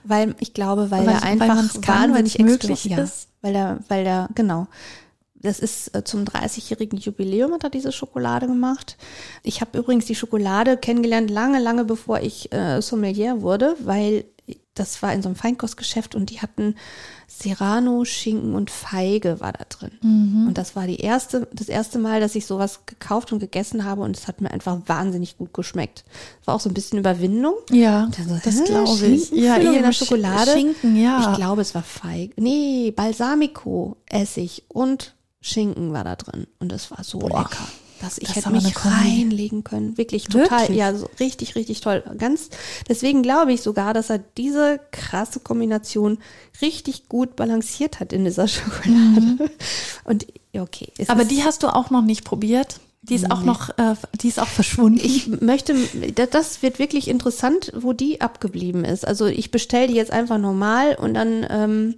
weil 0.05 0.35
ich 0.41 0.55
glaube, 0.55 0.91
weil, 0.91 1.01
Weil- 1.07 1.13
der 1.15 1.23
weil 1.23 1.29
einfach 1.33 1.47
man's 1.55 1.81
kann, 1.83 2.15
weil's 2.15 2.35
extra- 2.35 2.45
möglich 2.45 2.85
ja, 2.87 2.99
ist. 2.99 3.29
Weil 3.43 3.53
der, 3.53 3.79
weil 3.89 4.05
der, 4.05 4.29
genau. 4.35 4.67
Das 5.41 5.61
ist 5.61 5.95
äh, 5.95 6.03
zum 6.05 6.25
30-jährigen 6.25 6.99
Jubiläum 6.99 7.53
hat 7.53 7.65
er 7.65 7.71
diese 7.71 7.93
Schokolade 7.93 8.47
gemacht. 8.47 8.97
Ich 9.43 9.61
habe 9.61 9.79
übrigens 9.79 10.07
die 10.07 10.15
Schokolade 10.17 10.77
kennengelernt 10.77 11.31
lange, 11.31 11.61
lange 11.61 11.85
bevor 11.85 12.21
ich 12.21 12.53
äh, 12.53 12.81
Sommelier 12.83 13.41
wurde, 13.43 13.77
weil 13.85 14.25
das 14.75 15.03
war 15.03 15.13
in 15.13 15.23
so 15.23 15.29
einem 15.29 15.37
Feinkostgeschäft 15.37 16.15
und 16.15 16.31
die 16.31 16.41
hatten 16.41 16.75
Serrano, 17.27 18.05
Schinken 18.05 18.55
und 18.55 18.71
Feige 18.71 19.41
war 19.41 19.53
da 19.53 19.65
drin. 19.69 19.91
Und 20.49 20.55
das 20.57 20.75
war 20.77 20.87
die 20.87 21.01
erste, 21.01 21.47
das 21.53 21.69
erste 21.69 21.99
Mal, 21.99 22.21
dass 22.21 22.35
ich 22.35 22.47
sowas 22.47 22.87
gekauft 22.87 23.33
und 23.33 23.39
gegessen 23.41 23.85
habe 23.85 24.03
und 24.03 24.17
es 24.17 24.27
hat 24.29 24.41
mir 24.41 24.51
einfach 24.51 24.79
wahnsinnig 24.87 25.37
gut 25.37 25.53
geschmeckt. 25.53 26.05
War 26.45 26.55
auch 26.55 26.61
so 26.61 26.71
ein 26.71 26.75
bisschen 26.75 26.99
Überwindung. 26.99 27.55
Ja, 27.71 28.09
so, 28.17 28.39
das 28.43 28.65
glaube 28.65 29.07
ich. 29.07 29.27
Schinkenfüllung 29.29 29.75
in 29.75 29.83
der 29.83 29.93
Sch- 29.93 29.99
Schokolade. 30.05 30.51
Schinken, 30.53 30.97
ja. 30.97 31.31
Ich 31.33 31.37
glaube, 31.37 31.61
es 31.63 31.75
war 31.75 31.83
Feig. 31.83 32.33
Nee, 32.37 32.93
Balsamico, 32.95 33.97
Essig 34.07 34.63
und 34.69 35.15
Schinken 35.49 35.93
war 35.93 36.05
da 36.05 36.17
drin 36.17 36.47
und 36.61 36.73
es 36.73 36.91
war 36.91 37.03
so 37.05 37.21
lecker. 37.21 37.67
Dass 38.01 38.19
ich 38.19 38.29
das 38.29 38.37
hätte 38.37 38.51
mich 38.51 38.85
reinlegen 38.85 39.65
können. 39.65 39.99
Wirklich 39.99 40.27
total, 40.27 40.61
Wirklich? 40.61 40.79
ja, 40.79 40.95
so 40.95 41.11
richtig, 41.19 41.57
richtig 41.57 41.81
toll. 41.81 42.05
Ganz, 42.17 42.49
deswegen 42.89 43.25
glaube 43.25 43.53
ich 43.53 43.61
sogar, 43.61 43.93
dass 43.93 44.09
er 44.09 44.19
diese 44.19 44.79
krasse 44.93 45.41
Kombination 45.41 46.19
richtig 46.63 47.09
gut 47.09 47.35
balanciert 47.35 47.99
hat 47.99 48.13
in 48.13 48.25
dieser 48.25 48.47
Schokolade. 48.49 49.51
Und 50.05 50.29
ja, 50.53 50.63
okay. 50.63 50.93
Mhm. 50.97 51.05
Aber 51.09 51.25
die 51.25 51.43
hast 51.43 51.65
du 51.65 51.75
auch 51.75 51.91
noch 51.91 52.03
nicht 52.03 52.23
probiert? 52.25 52.79
Die 53.03 53.15
ist 53.17 53.31
auch 53.33 53.43
noch, 53.43 53.71
äh, 53.79 53.95
die 54.21 54.29
ist 54.29 54.39
auch 54.39 54.47
verschwunden. 54.49 55.01
ich 55.03 55.27
möchte, 55.41 55.75
da- 56.15 56.27
das 56.27 56.63
wird 56.63 56.79
wirklich 56.79 57.09
interessant, 57.09 57.73
wo 57.75 57.93
die 57.93 58.21
abgeblieben 58.21 58.85
ist. 58.85 59.07
Also 59.07 59.27
ich 59.27 59.51
bestelle 59.51 59.89
die 59.89 59.95
jetzt 59.95 60.13
einfach 60.13 60.39
normal 60.39 60.95
und 60.95 61.15
dann, 61.15 61.45
ähm, 61.51 61.95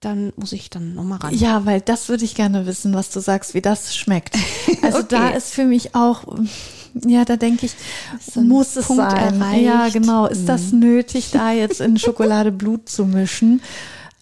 dann 0.00 0.32
muss 0.36 0.52
ich 0.52 0.70
dann 0.70 0.94
nochmal 0.94 1.18
ran. 1.18 1.34
Ja, 1.34 1.64
weil 1.66 1.80
das 1.80 2.08
würde 2.08 2.24
ich 2.24 2.34
gerne 2.34 2.66
wissen, 2.66 2.94
was 2.94 3.10
du 3.10 3.20
sagst, 3.20 3.54
wie 3.54 3.62
das 3.62 3.96
schmeckt. 3.96 4.36
Also 4.82 4.98
Okay. 4.98 5.06
da 5.10 5.28
ist 5.30 5.52
für 5.52 5.64
mich 5.64 5.94
auch, 5.96 6.22
ja, 7.06 7.24
da 7.24 7.36
denke 7.36 7.66
ich, 7.66 7.72
so 8.32 8.40
muss 8.40 8.76
es 8.76 8.86
Punkt 8.86 9.02
sein. 9.10 9.40
erreicht. 9.40 9.58
Mhm. 9.60 9.64
Ja, 9.66 9.88
genau. 9.88 10.26
Ist 10.26 10.48
das 10.48 10.70
nötig, 10.72 11.30
da 11.32 11.50
jetzt 11.50 11.80
in 11.80 11.98
Schokolade 11.98 12.52
Blut 12.52 12.88
zu 12.88 13.04
mischen? 13.04 13.62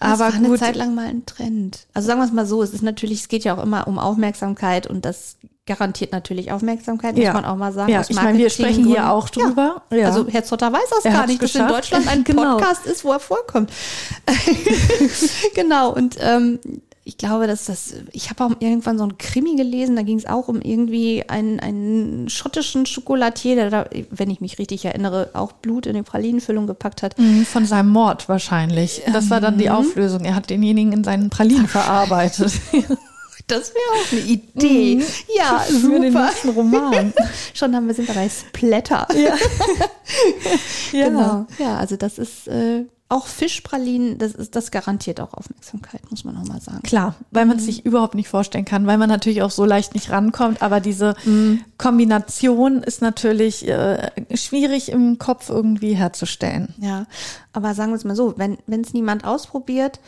Das 0.00 0.12
Aber 0.20 0.32
war 0.32 0.34
eine 0.34 0.48
gut. 0.48 0.58
Zeit 0.60 0.76
lang 0.76 0.94
mal 0.94 1.06
ein 1.06 1.26
Trend. 1.26 1.86
Also 1.92 2.06
sagen 2.06 2.20
wir 2.20 2.24
es 2.26 2.32
mal 2.32 2.46
so, 2.46 2.62
es 2.62 2.72
ist 2.72 2.82
natürlich, 2.82 3.20
es 3.20 3.28
geht 3.28 3.44
ja 3.44 3.56
auch 3.56 3.62
immer 3.62 3.86
um 3.88 3.98
Aufmerksamkeit 3.98 4.86
und 4.86 5.04
das 5.04 5.36
garantiert 5.66 6.12
natürlich 6.12 6.52
Aufmerksamkeit, 6.52 7.14
muss 7.16 7.24
Ja. 7.24 7.32
man 7.32 7.44
auch 7.44 7.56
mal 7.56 7.72
sagen. 7.72 7.90
Ja, 7.90 8.02
ich 8.06 8.14
meine, 8.14 8.36
wir 8.38 8.50
sprechen 8.50 8.84
hier 8.86 9.10
auch 9.10 9.28
drüber. 9.30 9.82
Ja. 9.90 9.96
Ja. 9.96 10.06
Also 10.08 10.26
Herr 10.28 10.44
Zotter 10.44 10.72
weiß 10.72 10.90
das 10.90 11.04
Er 11.06 11.12
gar 11.12 11.26
nicht, 11.26 11.42
dass 11.42 11.54
in. 11.54 11.66
Deutschland 11.66 12.06
ein 12.08 12.22
Genau. 12.24 12.56
Podcast 12.56 12.84
ist, 12.86 13.04
wo 13.04 13.12
er 13.12 13.20
vorkommt. 13.20 13.70
genau, 15.54 15.92
und 15.94 16.16
ähm, 16.20 16.58
ich 17.06 17.18
glaube, 17.18 17.46
dass 17.46 17.66
das, 17.66 17.94
ich 18.12 18.30
habe 18.30 18.44
auch 18.44 18.50
irgendwann 18.60 18.96
so 18.98 19.04
ein 19.04 19.18
Krimi 19.18 19.56
gelesen, 19.56 19.94
da 19.96 20.02
ging 20.02 20.16
es 20.18 20.24
auch 20.26 20.48
um 20.48 20.60
irgendwie 20.62 21.24
einen, 21.28 21.60
einen 21.60 22.28
schottischen 22.30 22.86
Schokolatier, 22.86 23.56
der 23.56 23.70
da, 23.70 23.84
wenn 24.10 24.30
ich 24.30 24.40
mich 24.40 24.58
richtig 24.58 24.84
erinnere, 24.86 25.30
auch 25.34 25.52
Blut 25.52 25.84
in 25.86 25.94
die 25.96 26.02
Pralinenfüllung 26.02 26.66
gepackt 26.66 27.02
hat. 27.02 27.18
Mhm, 27.18 27.44
Von 27.44 27.66
seinem 27.66 27.90
Mord 27.90 28.28
wahrscheinlich. 28.28 29.02
Das 29.12 29.28
war 29.28 29.40
dann 29.40 29.58
die 29.58 29.68
Auflösung. 29.70 30.24
Er 30.24 30.34
hat 30.34 30.48
denjenigen 30.48 30.92
in 30.92 31.04
seinen 31.04 31.28
Pralinen 31.30 31.68
verarbeitet. 31.68 32.52
Das 33.46 33.74
wäre 33.74 34.00
auch 34.00 34.12
eine 34.12 34.20
Idee. 34.22 35.04
Ja, 35.36 35.58
Für 35.58 36.00
den 36.00 36.14
nächsten 36.14 36.48
Roman. 36.50 37.12
Schon 37.54 37.76
haben 37.76 37.86
wir 37.86 37.94
sind 37.94 38.08
dabei 38.08 38.28
Splatter. 38.28 39.06
Ja. 39.14 39.34
ja. 40.92 41.08
Genau. 41.08 41.46
Ja, 41.58 41.76
also 41.76 41.96
das 41.96 42.18
ist 42.18 42.48
äh, 42.48 42.86
auch 43.10 43.26
Fischpralinen, 43.26 44.16
das 44.16 44.32
ist 44.32 44.56
das 44.56 44.70
garantiert 44.70 45.20
auch 45.20 45.34
Aufmerksamkeit, 45.34 46.00
muss 46.10 46.24
man 46.24 46.38
auch 46.38 46.44
mal 46.46 46.60
sagen. 46.60 46.82
Klar, 46.82 47.16
weil 47.30 47.44
man 47.44 47.58
es 47.58 47.66
sich 47.66 47.84
überhaupt 47.84 48.14
nicht 48.14 48.28
vorstellen 48.28 48.64
kann, 48.64 48.86
weil 48.86 48.96
man 48.96 49.10
natürlich 49.10 49.42
auch 49.42 49.50
so 49.50 49.66
leicht 49.66 49.94
nicht 49.94 50.10
rankommt, 50.10 50.62
aber 50.62 50.80
diese 50.80 51.14
Kombination 51.76 52.82
ist 52.82 53.02
natürlich 53.02 53.68
äh, 53.68 54.10
schwierig 54.34 54.90
im 54.90 55.18
Kopf 55.18 55.50
irgendwie 55.50 55.94
herzustellen. 55.94 56.74
Ja, 56.78 57.06
aber 57.52 57.74
sagen 57.74 57.92
wir 57.92 57.96
es 57.96 58.04
mal 58.04 58.16
so, 58.16 58.34
wenn 58.38 58.56
wenn 58.66 58.80
es 58.80 58.94
niemand 58.94 59.24
ausprobiert, 59.24 60.00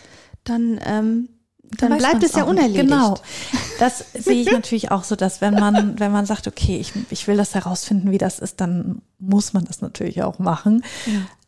dann 0.44 0.80
ähm, 0.84 1.28
dann, 1.78 1.96
bleibt 1.98 2.22
es 2.22 2.32
ja 2.32 2.44
unerledigt. 2.44 2.88
Genau. 2.88 3.16
Das 3.78 4.06
sehe 4.14 4.40
ich 4.40 4.50
natürlich 4.50 4.90
auch 4.90 5.04
so, 5.04 5.16
dass 5.16 5.42
wenn 5.42 5.52
man, 5.52 6.00
wenn 6.00 6.10
man 6.10 6.24
sagt, 6.24 6.48
okay, 6.48 6.78
ich, 6.78 6.94
ich 7.10 7.28
will 7.28 7.36
das 7.36 7.54
herausfinden, 7.54 8.10
wie 8.10 8.16
das 8.16 8.38
ist, 8.38 8.62
dann 8.62 9.02
muss 9.18 9.52
man 9.52 9.66
das 9.66 9.82
natürlich 9.82 10.22
auch 10.22 10.38
machen. 10.38 10.82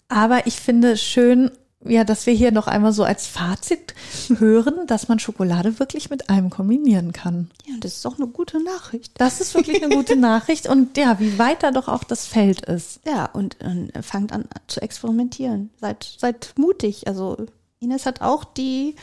Aber 0.08 0.46
ich 0.46 0.60
finde 0.60 0.92
es 0.92 1.02
schön, 1.02 1.50
ja, 1.84 2.04
dass 2.04 2.26
wir 2.26 2.34
hier 2.34 2.50
noch 2.50 2.66
einmal 2.66 2.92
so 2.92 3.04
als 3.04 3.26
Fazit 3.26 3.94
hören, 4.38 4.86
dass 4.86 5.08
man 5.08 5.18
Schokolade 5.18 5.78
wirklich 5.78 6.10
mit 6.10 6.28
allem 6.28 6.50
kombinieren 6.50 7.12
kann. 7.12 7.50
Ja, 7.66 7.74
das 7.80 7.94
ist 7.94 8.04
doch 8.04 8.18
eine 8.18 8.26
gute 8.26 8.62
Nachricht. 8.62 9.12
Das 9.18 9.40
ist 9.40 9.54
wirklich 9.54 9.82
eine 9.82 9.94
gute 9.94 10.16
Nachricht 10.20 10.68
und 10.68 10.96
ja, 10.96 11.20
wie 11.20 11.38
weit 11.38 11.62
da 11.62 11.70
doch 11.70 11.88
auch 11.88 12.04
das 12.04 12.26
Feld 12.26 12.66
ist. 12.66 13.00
Ja, 13.06 13.26
und, 13.26 13.56
und 13.62 13.92
fangt 14.02 14.32
an 14.32 14.46
zu 14.66 14.82
experimentieren. 14.82 15.70
Seid 15.80 16.16
seid 16.18 16.52
mutig. 16.56 17.06
Also 17.06 17.36
Ines 17.78 18.06
hat 18.06 18.22
auch 18.22 18.44
die 18.44 18.96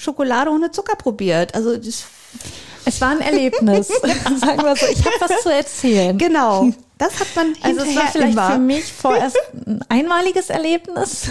Schokolade 0.00 0.50
ohne 0.50 0.70
Zucker 0.70 0.96
probiert. 0.96 1.54
Also 1.54 1.76
das, 1.76 2.04
Es 2.86 3.00
war 3.00 3.10
ein 3.10 3.20
Erlebnis, 3.20 3.88
sagen 4.40 4.62
wir 4.62 4.74
so. 4.74 4.86
Ich 4.86 5.04
habe 5.04 5.14
was 5.20 5.42
zu 5.42 5.52
erzählen. 5.52 6.16
genau, 6.16 6.70
das 6.96 7.20
hat 7.20 7.28
man 7.36 7.52
Also 7.62 7.82
es 7.82 7.94
war 7.94 8.06
vielleicht 8.08 8.32
immer. 8.32 8.52
für 8.52 8.58
mich 8.58 8.90
vorerst 8.92 9.36
ein 9.66 9.84
einmaliges 9.88 10.48
Erlebnis, 10.50 11.30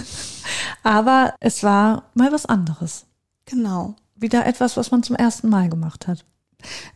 aber 0.84 1.34
es 1.40 1.64
war 1.64 2.04
mal 2.14 2.32
was 2.32 2.46
anderes. 2.46 3.06
Genau. 3.46 3.96
Wieder 4.16 4.46
etwas, 4.46 4.78
was 4.78 4.92
man 4.92 5.02
zum 5.02 5.16
ersten 5.16 5.50
Mal 5.50 5.70
gemacht 5.70 6.08
hat. 6.08 6.24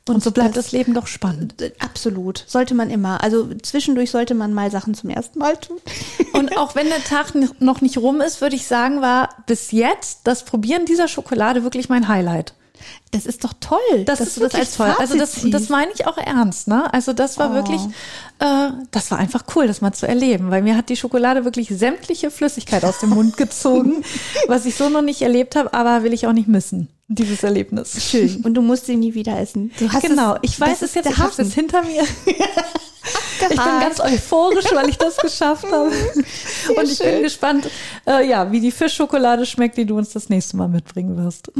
Und, 0.07 0.21
so 0.23 0.31
bleibt 0.31 0.57
das- 0.57 0.65
das 0.65 0.71
Leben 0.73 0.93
doch 0.93 1.07
spannend. 1.07 1.55
Absolut. 1.79 2.43
Sollte 2.47 2.73
man 2.75 2.89
immer. 2.89 3.23
Also 3.23 3.49
zwischendurch 3.61 4.11
sollte 4.11 4.35
man 4.35 4.53
mal 4.53 4.69
Sachen 4.71 4.93
zum 4.93 5.09
ersten 5.09 5.39
Mal 5.39 5.57
tun. 5.57 5.77
Und 6.33 6.57
auch 6.57 6.75
wenn 6.75 6.87
der 6.87 7.03
Tag 7.03 7.33
noch 7.59 7.81
nicht 7.81 7.97
rum 7.97 8.19
ist, 8.21 8.41
würde 8.41 8.55
ich 8.55 8.67
sagen, 8.67 9.01
war 9.01 9.29
bis 9.47 9.71
jetzt 9.71 10.21
das 10.25 10.43
Probieren 10.45 10.85
dieser 10.85 11.07
Schokolade 11.07 11.63
wirklich 11.63 11.89
mein 11.89 12.07
Highlight. 12.07 12.53
Das 13.11 13.25
ist 13.25 13.43
doch 13.43 13.53
toll. 13.59 14.03
Das 14.05 14.19
ist 14.19 14.41
das 14.41 14.55
als 14.55 14.75
toll. 14.75 14.87
Fazit 14.87 14.99
Also 15.01 15.17
das, 15.17 15.39
das 15.45 15.69
meine 15.69 15.91
ich 15.93 16.07
auch 16.07 16.17
ernst. 16.17 16.67
Ne? 16.67 16.91
Also 16.93 17.13
das 17.13 17.37
war 17.37 17.51
Oh. 17.51 17.53
wirklich, 17.53 17.81
äh, 18.39 18.69
das 18.91 19.11
war 19.11 19.19
einfach 19.19 19.43
cool, 19.55 19.67
das 19.67 19.81
mal 19.81 19.93
zu 19.93 20.07
erleben, 20.07 20.49
weil 20.51 20.61
mir 20.63 20.75
hat 20.75 20.89
die 20.89 20.95
Schokolade 20.95 21.45
wirklich 21.45 21.69
sämtliche 21.69 22.31
Flüssigkeit 22.31 22.83
aus 22.85 22.99
dem 22.99 23.09
Mund 23.11 23.37
gezogen, 23.37 24.03
was 24.47 24.65
ich 24.65 24.75
so 24.75 24.89
noch 24.89 25.01
nicht 25.03 25.21
erlebt 25.21 25.55
habe, 25.55 25.73
aber 25.73 26.03
will 26.03 26.13
ich 26.13 26.25
auch 26.25 26.33
nicht 26.33 26.47
missen, 26.47 26.89
dieses 27.07 27.43
Erlebnis. 27.43 28.03
schön. 28.09 28.41
Und 28.43 28.55
du 28.55 28.61
musst 28.61 28.87
sie 28.87 28.95
nie 28.95 29.13
wieder 29.13 29.39
essen. 29.39 29.71
Du 29.77 29.91
hast 29.91 30.01
Genau, 30.01 30.37
ich 30.41 30.59
weiß 30.59 30.81
es 30.81 30.95
jetzt, 30.95 31.09
ich 31.09 31.17
habe 31.17 31.33
es 31.41 31.53
hinter 31.53 31.83
mir. 31.83 32.03
Ich 33.41 33.49
bin 33.49 33.57
ganz 33.57 33.99
euphorisch, 33.99 34.65
weil 34.73 34.87
ich 34.87 34.97
das 34.97 35.17
geschafft 35.17 35.65
habe. 35.69 35.91
Und 36.77 36.89
ich 36.89 36.97
bin 36.99 37.21
gespannt, 37.21 37.69
äh, 38.07 38.25
ja, 38.27 38.49
wie 38.53 38.61
die 38.61 38.71
Fischschokolade 38.71 39.45
schmeckt, 39.45 39.77
die 39.77 39.85
du 39.85 39.97
uns 39.97 40.11
das 40.11 40.29
nächste 40.29 40.55
Mal 40.55 40.69
mitbringen 40.69 41.17
wirst. 41.17 41.51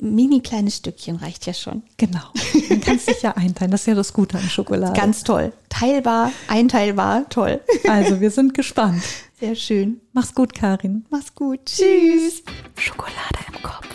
Mini 0.00 0.40
kleines 0.40 0.76
Stückchen 0.76 1.16
reicht 1.16 1.46
ja 1.46 1.54
schon. 1.54 1.82
Genau. 1.96 2.20
Man 2.68 2.80
kann 2.80 2.96
es 2.96 3.06
sich 3.06 3.22
ja 3.22 3.32
einteilen. 3.32 3.70
Das 3.70 3.80
ist 3.80 3.86
ja 3.86 3.94
das 3.94 4.12
Gute 4.12 4.38
an 4.38 4.48
Schokolade. 4.48 4.98
Ganz 4.98 5.24
toll. 5.24 5.52
Teilbar, 5.68 6.32
einteilbar, 6.48 7.28
toll. 7.28 7.60
Also, 7.88 8.20
wir 8.20 8.30
sind 8.30 8.54
gespannt. 8.54 9.02
Sehr 9.40 9.54
schön. 9.54 10.00
Mach's 10.12 10.34
gut, 10.34 10.54
Karin. 10.54 11.06
Mach's 11.10 11.34
gut. 11.34 11.64
Tschüss. 11.66 12.42
Schokolade 12.76 13.38
im 13.48 13.62
Kopf. 13.62 13.88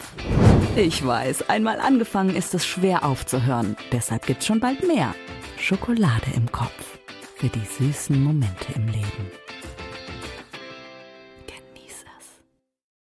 Ich 0.76 1.06
weiß, 1.06 1.50
einmal 1.50 1.80
angefangen 1.80 2.36
ist 2.36 2.54
es 2.54 2.66
schwer 2.66 3.04
aufzuhören. 3.04 3.76
Deshalb 3.92 4.26
gibt's 4.26 4.46
schon 4.46 4.60
bald 4.60 4.88
mehr. 4.88 5.14
Schokolade 5.60 6.28
im 6.36 6.52
Kopf. 6.52 7.00
Für 7.36 7.48
die 7.48 7.66
süßen 7.78 8.22
Momente 8.22 8.74
im 8.76 8.88
Leben. 8.88 9.39